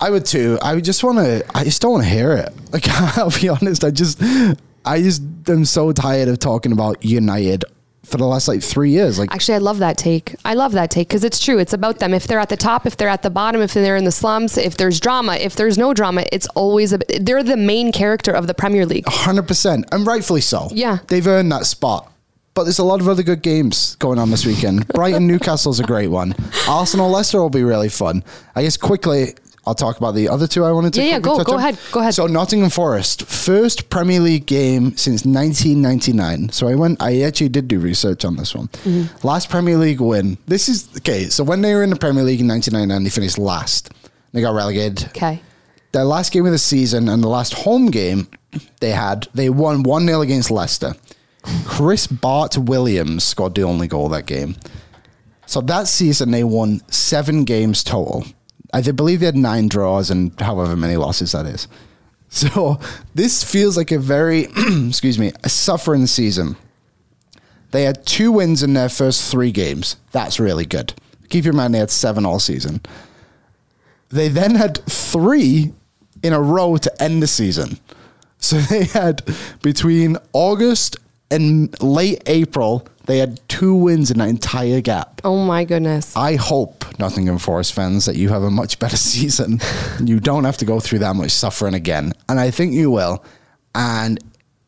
[0.02, 0.58] I would too.
[0.62, 1.46] I would just want to.
[1.56, 2.54] I just don't want to hear it.
[2.76, 3.86] Like I'll be honest.
[3.86, 4.22] I just,
[4.84, 7.64] I just am so tired of talking about United
[8.04, 9.18] for the last like three years.
[9.18, 10.36] Like Actually, I love that take.
[10.44, 11.58] I love that take because it's true.
[11.58, 12.14] It's about them.
[12.14, 14.58] If they're at the top, if they're at the bottom, if they're in the slums,
[14.58, 18.48] if there's drama, if there's no drama, it's always a, they're the main character of
[18.48, 19.06] the Premier League.
[19.08, 20.68] hundred percent, and rightfully so.
[20.72, 20.98] Yeah.
[21.08, 22.12] they've earned that spot.
[22.56, 24.88] But there's a lot of other good games going on this weekend.
[24.94, 26.34] Brighton Newcastle's a great one.
[26.70, 28.24] Arsenal Leicester will be really fun.
[28.56, 29.36] I guess quickly.
[29.68, 31.02] I'll talk about the other two I wanted to.
[31.02, 31.60] Yeah, yeah, go- go on.
[31.60, 32.14] ahead, go ahead.
[32.14, 36.50] So Nottingham Forest, first Premier League game since 1999.
[36.52, 37.02] So I went.
[37.02, 38.68] I actually did do research on this one.
[38.68, 39.26] Mm-hmm.
[39.28, 40.38] Last Premier League win.
[40.48, 41.26] This is okay.
[41.30, 43.92] So when they were in the Premier League in 1999, they finished last.
[44.34, 45.42] They got relegated Okay.
[45.94, 48.28] their last game of the season and the last home game
[48.80, 50.94] they had, they won 1 0 against Leicester.
[51.66, 54.56] Chris Bart Williams scored the only goal that game.
[55.46, 58.26] So that season, they won seven games total.
[58.76, 61.68] I believe they had nine draws and however many losses that is.
[62.28, 62.80] So
[63.14, 64.48] this feels like a very,
[64.88, 66.58] excuse me, a suffering season.
[67.72, 69.96] They had two wins in their first three games.
[70.12, 70.94] That's really good.
[71.30, 72.82] Keep in mind they had seven all season.
[74.10, 75.72] They then had three
[76.24, 77.80] in a row to end the season.
[78.40, 79.22] So they had
[79.62, 80.98] between August
[81.32, 85.22] and late April, they had two wins in that entire gap.
[85.24, 86.16] Oh my goodness.
[86.16, 89.60] I hope, Nottingham Forest fans, that you have a much better season.
[90.04, 92.14] you don't have to go through that much suffering again.
[92.30, 93.24] And I think you will.
[93.74, 94.20] And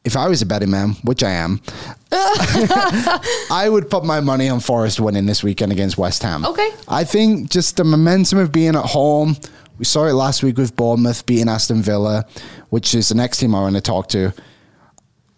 [0.03, 1.61] if I was a betting man, which I am,
[2.11, 6.45] I would put my money on Forest winning this weekend against West Ham.
[6.45, 6.69] Okay.
[6.88, 9.35] I think just the momentum of being at home.
[9.77, 12.25] We saw it last week with Bournemouth beating Aston Villa,
[12.69, 14.33] which is the next team I want to talk to.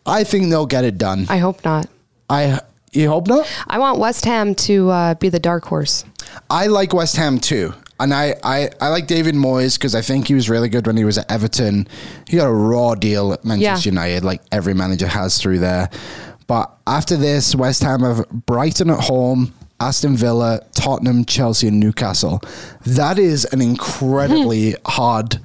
[0.06, 1.26] I think they'll get it done.
[1.30, 1.88] I hope not.
[2.30, 2.62] I
[2.92, 3.48] you hope not.
[3.68, 6.06] I want West Ham to uh, be the dark horse.
[6.50, 7.74] I like West Ham too.
[8.02, 10.96] And I, I, I like David Moyes because I think he was really good when
[10.96, 11.86] he was at Everton.
[12.28, 13.92] He got a raw deal at Manchester Yeah.
[13.92, 15.90] United, like every manager has through there.
[16.48, 22.42] But after this, West Ham have Brighton at home, Aston Villa, Tottenham, Chelsea, and Newcastle.
[22.86, 25.40] That is an incredibly hard.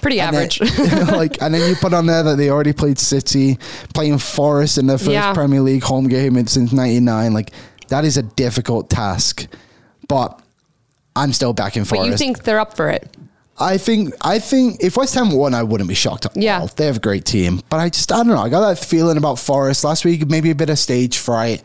[0.00, 0.60] Pretty and then- average.
[1.12, 3.58] like, and then you put on there that they already played City,
[3.94, 5.32] playing Forest in their first Yeah.
[5.34, 7.32] Premier League home game since '99.
[7.32, 7.50] Like,
[7.88, 9.46] that is a difficult task.
[10.08, 10.40] But
[11.16, 12.10] I'm still backing but Forest.
[12.12, 13.16] you think they're up for it?
[13.58, 16.60] I think I think if West Ham won, I wouldn't be shocked at Yeah.
[16.60, 16.66] all.
[16.68, 18.38] They have a great team, but I just I don't know.
[18.38, 20.28] I got that feeling about Forest last week.
[20.30, 21.62] Maybe a bit of stage fright.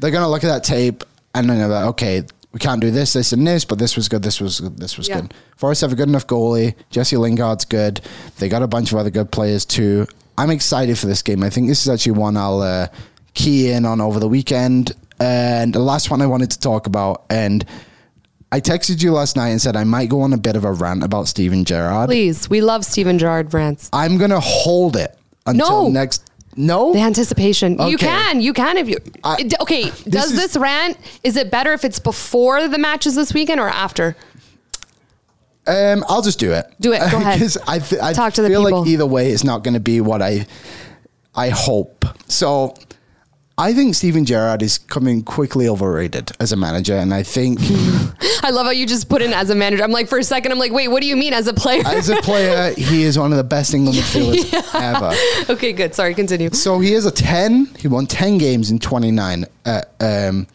[0.00, 1.04] They're gonna look at that tape
[1.38, 2.22] and they're like, okay,
[2.52, 4.22] we can't do this, this, and this, but this was good.
[4.22, 4.78] This was good.
[4.78, 5.20] This was Yeah.
[5.22, 5.34] good.
[5.56, 6.74] Forest have a good enough goalie.
[6.90, 8.00] Jesse Lingard's good.
[8.38, 10.06] They got a bunch of other good players too.
[10.36, 11.42] I'm excited for this game.
[11.42, 12.86] I think this is actually one I'll uh,
[13.34, 14.92] key in on over the weekend.
[15.20, 17.64] And the last one I wanted to talk about and.
[18.50, 20.72] I texted you last night and said I might go on a bit of a
[20.72, 22.08] rant about Steven Gerrard.
[22.08, 23.90] Please, we love Steven Gerrard rants.
[23.92, 25.14] I'm gonna hold it
[25.44, 25.88] until No.
[25.90, 26.24] next.
[26.60, 27.78] No, The anticipation.
[27.88, 28.40] You can.
[28.40, 28.96] You can if you.
[29.22, 29.90] I- okay.
[30.08, 30.96] does is- this rant?
[31.22, 34.16] Is it better if it's before the matches this weekend or after?
[35.66, 36.66] um, I'll just do it.
[36.80, 36.98] Do it.
[37.10, 37.38] Go ahead.
[37.40, 38.80] 'Cause I, th- I Talk to the feel people.
[38.80, 40.46] like either way, it's not going to be what I
[41.34, 42.04] I hope.
[42.26, 42.74] So
[43.58, 47.60] I think Steven Gerrard is coming quickly overrated as a manager, and I think
[48.48, 49.84] I love how you just put in as a manager.
[49.84, 51.82] I'm like, for a second, I'm like, wait, what do you mean as a player?
[51.84, 55.52] as a player, he is one of the best England midfielders ever.
[55.52, 55.94] okay, good.
[55.94, 56.48] Sorry, continue.
[56.54, 57.66] So he is a 10.
[57.78, 60.46] He won 10 games in 29 at um,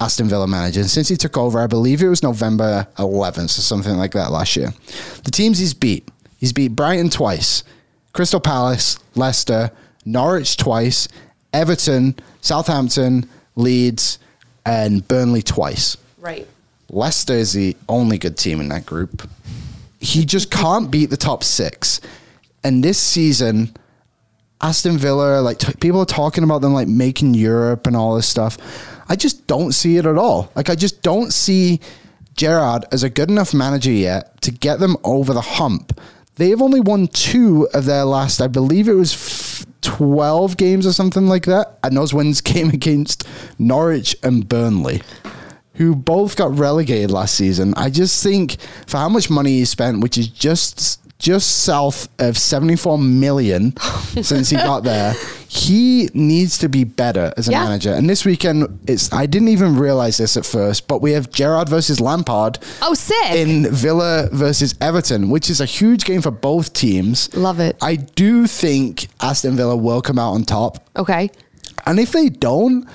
[0.00, 0.80] Aston Villa manager.
[0.80, 4.32] And since he took over, I believe it was November 11th or something like that
[4.32, 4.72] last year.
[5.24, 6.08] The teams he's beat,
[6.38, 7.64] he's beat Brighton twice,
[8.14, 9.70] Crystal Palace, Leicester,
[10.06, 11.06] Norwich twice,
[11.52, 14.20] Everton, Southampton, Leeds,
[14.64, 15.98] and Burnley twice.
[16.16, 16.48] Right.
[16.90, 19.28] Leicester is the only good team in that group.
[19.98, 22.00] He just can't beat the top six.
[22.62, 23.74] And this season,
[24.60, 28.28] Aston Villa, like t- people are talking about them like making Europe and all this
[28.28, 28.56] stuff.
[29.08, 30.50] I just don't see it at all.
[30.54, 31.80] Like I just don't see
[32.36, 35.98] Gerrard as a good enough manager yet to get them over the hump.
[36.36, 40.92] They've only won two of their last, I believe it was f- 12 games or
[40.92, 41.78] something like that.
[41.82, 43.26] And those wins came against
[43.58, 45.02] Norwich and Burnley
[45.76, 47.74] who both got relegated last season.
[47.76, 48.56] I just think
[48.86, 53.74] for how much money he spent, which is just just south of 74 million
[54.22, 55.14] since he got there.
[55.48, 57.64] He needs to be better as a Yeah.
[57.64, 57.90] manager.
[57.94, 61.70] And this weekend, it's I didn't even realize this at first, but we have Gerrard
[61.70, 63.34] versus Lampard Oh, sick.
[63.34, 67.34] in Villa versus Everton, which is a huge game for both teams.
[67.34, 67.78] Love it.
[67.80, 70.86] I do think Aston Villa will come out on top.
[70.98, 71.30] okay.
[71.86, 72.86] And if they don't,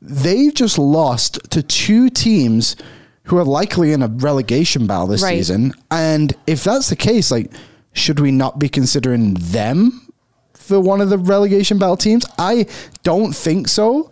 [0.00, 2.76] they've just lost to two teams
[3.24, 5.36] who are likely in a relegation battle this Right.
[5.38, 5.74] season.
[5.90, 7.50] And if that's the case, like,
[7.92, 10.08] should we not be considering them
[10.54, 12.24] for one of the relegation battle teams?
[12.38, 12.66] I
[13.02, 14.10] don't think so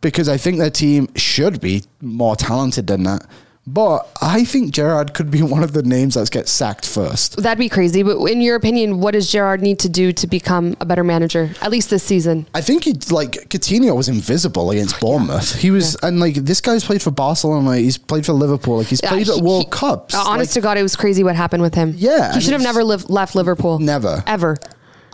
[0.00, 3.26] because I think their team should be more talented than that.
[3.66, 7.38] But I think Gerrard could be one of the names that gets sacked first.
[7.42, 8.02] That'd be crazy.
[8.02, 11.50] But in your opinion, what does Gerrard need to do to become a better manager,
[11.62, 12.46] at least this season?
[12.54, 15.54] I think he like Coutinho was invisible against Bournemouth.
[15.54, 17.78] He was, and like this guy's played for Barcelona.
[17.78, 18.76] He's played for Liverpool.
[18.78, 20.14] Like he's Uh, played he- at World he- Cups.
[20.14, 21.94] uh, honest Like, to God, it was crazy what happened with him.
[21.96, 23.78] Yeah, He should have never left Liverpool.
[23.78, 24.22] Never.
[24.26, 24.58] Ever.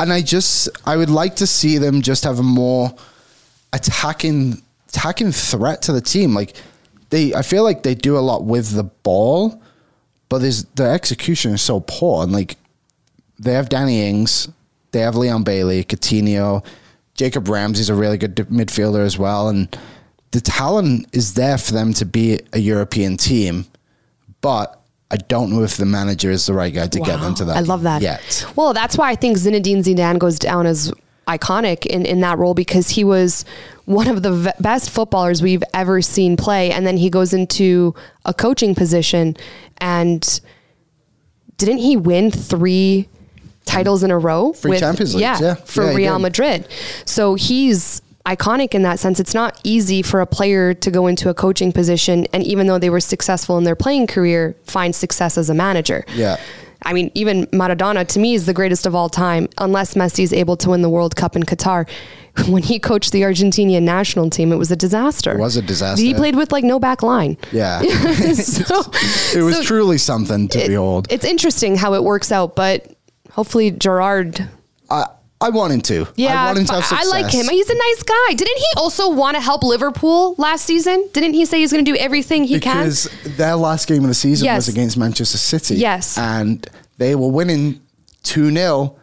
[0.01, 2.93] and I just, I would like to see them just have a more
[3.73, 6.35] attacking, attacking threat to the team.
[6.35, 6.55] Like
[7.11, 9.61] they, I feel like they do a lot with the ball,
[10.29, 12.23] but there's the execution is so poor.
[12.23, 12.57] And like
[13.39, 14.49] they have Danny Ings,
[14.93, 16.65] they have Leon Bailey, Coutinho,
[17.15, 19.77] Jacob Ramsey's a really good midfielder as well, and
[20.31, 23.67] the talent is there for them to be a European team,
[24.41, 24.81] but
[25.11, 27.57] I don't know if the manager is the right guy to get them to that.
[27.57, 28.01] I love that.
[28.01, 28.47] Yet.
[28.55, 30.93] Well, that's why I think Zinedine Zidane goes down as
[31.27, 33.45] iconic in, in that role because he was
[33.91, 36.71] one of the v- best footballers we've ever seen play.
[36.71, 39.37] And then he goes into a coaching position
[39.79, 40.41] and
[41.57, 43.09] didn't he win three
[43.65, 44.53] titles in a row?
[44.53, 45.55] Three Champions Leagues, yeah.
[45.55, 46.19] For Yeah, Real.
[46.19, 46.69] Madrid.
[47.05, 49.19] So he's iconic in that sense.
[49.19, 52.79] It's not easy for a player to go into a coaching position and even though
[52.79, 56.05] they were successful in their playing career, find success as a manager.
[56.15, 56.37] Yeah.
[56.83, 60.33] I mean, even Maradona to me is the greatest of all time, unless Messi is
[60.33, 61.87] able to win the World Cup in Qatar.
[62.49, 65.33] When he coached the Argentinian national team, it was a disaster.
[65.33, 66.03] It was a disaster.
[66.03, 67.37] He played with like no back line.
[67.53, 67.81] Yeah.
[68.35, 68.81] so,
[69.39, 71.07] it was so truly something to it- behold.
[71.11, 72.87] It's interesting how it works out, but
[73.31, 74.49] hopefully Gerrard.
[74.89, 75.07] I,
[75.41, 76.07] I want him to.
[76.17, 77.47] Yeah, I want him to have I like him.
[77.49, 78.35] He's a nice guy.
[78.35, 81.09] Didn't he also want to help Liverpool last season?
[81.13, 83.19] Didn't he say he's going to do everything he because can?
[83.23, 84.67] Because their last game of the season Yes.
[84.67, 85.77] was against Manchester City.
[85.77, 86.19] Yes.
[86.19, 86.67] And
[86.99, 87.81] they were winning
[88.25, 88.97] 2 0.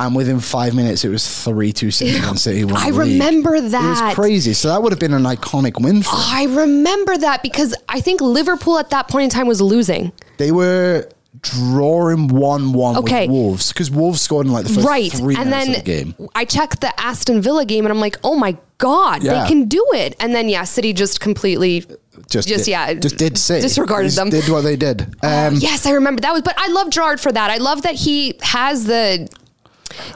[0.00, 2.16] And within five minutes, it was 3 2 City.
[2.16, 2.94] and City I the league.
[3.20, 4.02] remember It that.
[4.04, 4.54] was crazy.
[4.54, 6.12] So that would have been an iconic win for.
[6.14, 10.12] I remember that because I think Liverpool at that point in time was losing.
[10.38, 11.08] They were
[11.42, 13.22] drawing 1 1 Okay.
[13.26, 15.12] with Wolves because Wolves scored in like the first right.
[15.12, 16.28] three And minutes then of the game.
[16.34, 19.42] I checked the Aston Villa game and I'm like, oh my God, Yeah.
[19.42, 20.16] they can do it.
[20.20, 21.80] And then, yeah, City just completely,
[22.28, 24.30] Just, just, did, yeah, just did say disregarded Just them.
[24.30, 25.02] Did what they did.
[25.22, 27.50] Um, yes, I remember that was, but I love Gerrard for that.
[27.50, 29.28] I love that he has the,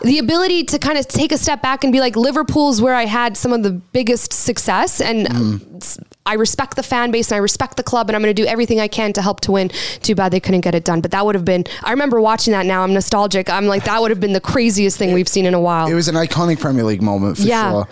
[0.02, 3.04] the ability to kind of take a step back and be like, Liverpool's where I
[3.06, 5.00] had some of the biggest success.
[5.00, 6.04] And Mm.
[6.26, 8.46] I respect the fan base and I respect the club and I'm going to do
[8.48, 9.68] everything I can to help to win.
[10.00, 11.00] Too bad they couldn't get it done.
[11.02, 12.82] But that would have been, I remember watching that now.
[12.82, 13.50] I'm nostalgic.
[13.50, 15.86] I'm like, that would have been the craziest thing we've seen in a while.
[15.86, 17.70] It was an iconic Premier League moment for Yeah.
[17.70, 17.88] sure.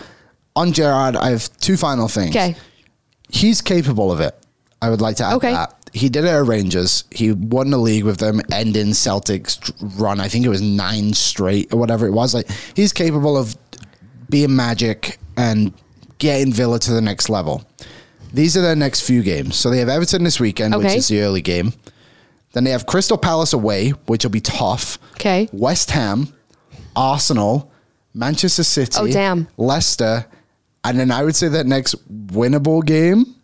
[0.57, 2.31] On Gerrard, I have two final things.
[2.35, 2.57] Okay.
[3.29, 4.35] He's capable of it.
[4.81, 5.53] I would like to add Okay.
[5.53, 5.75] that.
[5.93, 7.05] He did it at Rangers.
[7.11, 10.21] He won the league with them, ending Celtic's run.
[10.21, 12.35] I think it was nine straight or whatever it was.
[12.35, 13.55] Like he's capable of
[14.31, 15.73] being magic and
[16.19, 17.65] getting Villa to the next level.
[18.33, 19.57] These are their next few games.
[19.57, 21.75] So they have Everton this weekend, which is the early game.
[22.53, 24.99] Then they have Crystal Palace away, which will be tough.
[25.15, 25.49] Okay.
[25.53, 26.33] West Ham,
[26.97, 27.71] Arsenal,
[28.15, 29.49] Manchester City, Oh, damn.
[29.59, 30.27] Leicester,
[30.85, 31.95] and then I would say that next
[32.29, 33.35] winnable game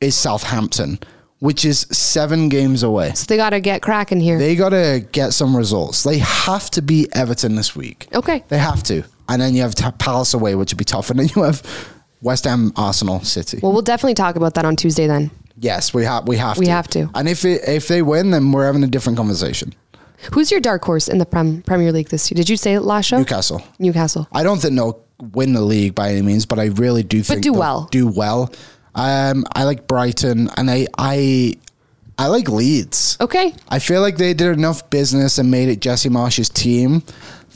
[0.00, 0.98] is Southampton,
[1.44, 3.12] which is seven games away.
[3.12, 4.38] so they got to get cracking here.
[4.38, 6.02] They got to get some results.
[6.02, 8.08] They have to beat Everton this week.
[8.14, 8.42] Okay.
[8.48, 9.02] They have to.
[9.28, 11.10] And then you have Palace away, which would be tough.
[11.10, 11.62] And then you have
[12.22, 13.58] West Ham, Arsenal, City.
[13.62, 15.30] well, we'll definitely talk about that on Tuesday then.
[15.58, 16.26] yes, we have.
[16.26, 16.56] We have.
[16.56, 16.72] We to.
[16.72, 17.10] have to.
[17.14, 19.74] And if it, if they win, then we're having a different conversation.
[20.32, 22.36] Who's your dark horse in the Prem- Premier League this year?
[22.36, 23.18] Did you say it last show?
[23.18, 23.62] Newcastle.
[23.78, 24.26] Newcastle.
[24.32, 27.40] I don't think they'll win the league by any means, but I really do think
[27.40, 27.88] but do they'll well.
[27.90, 28.50] Do well.
[28.94, 31.54] Um, I like Brighton, and I I
[32.18, 33.16] I like Leeds.
[33.20, 33.52] Okay.
[33.68, 37.02] I feel like they did enough business and made it Jesse Marsch's team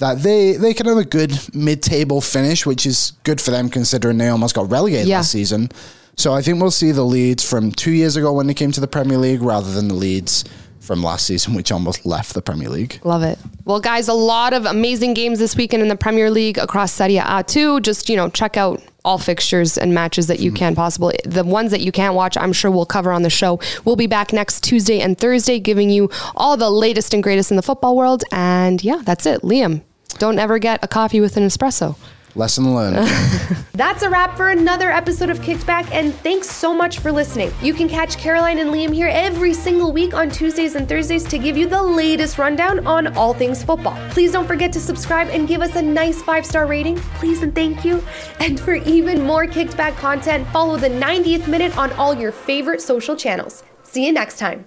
[0.00, 4.18] that they they can have a good mid-table finish, which is good for them considering
[4.18, 5.18] they almost got relegated Yeah.
[5.18, 5.70] last season.
[6.16, 8.80] So I think we'll see the Leeds from two years ago when they came to
[8.80, 10.44] the Premier League, rather than the Leeds
[10.80, 12.98] from last season, which almost left the Premier League.
[13.04, 13.38] Love it.
[13.64, 17.18] Well, guys, a lot of amazing games this weekend in the Premier League across Serie
[17.18, 17.78] A too.
[17.80, 20.56] Just, you know, check out all fixtures and matches that you hmm.
[20.56, 21.10] can possible.
[21.24, 23.58] The ones that you can't watch, I'm sure we'll cover on the show.
[23.86, 27.56] We'll be back next Tuesday and Thursday, giving you all the latest and greatest in
[27.56, 28.22] the football world.
[28.32, 29.40] And yeah, that's it.
[29.40, 29.80] Liam,
[30.18, 31.96] don't ever get a coffee with an espresso.
[32.34, 32.96] Lesson learned.
[33.72, 37.52] That's a wrap for another episode of Kicked Back, and thanks so much for listening.
[37.62, 41.38] You can catch Caroline and Liam here every single week on Tuesdays and Thursdays to
[41.38, 43.96] give you the latest rundown on all things football.
[44.10, 47.54] Please don't forget to subscribe and give us a nice five star rating, please and
[47.54, 48.02] thank you.
[48.40, 52.80] And for even more Kicked Back content, follow the 90th minute on all your favorite
[52.80, 53.64] social channels.
[53.82, 54.66] See you next time.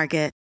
[0.01, 0.40] Market.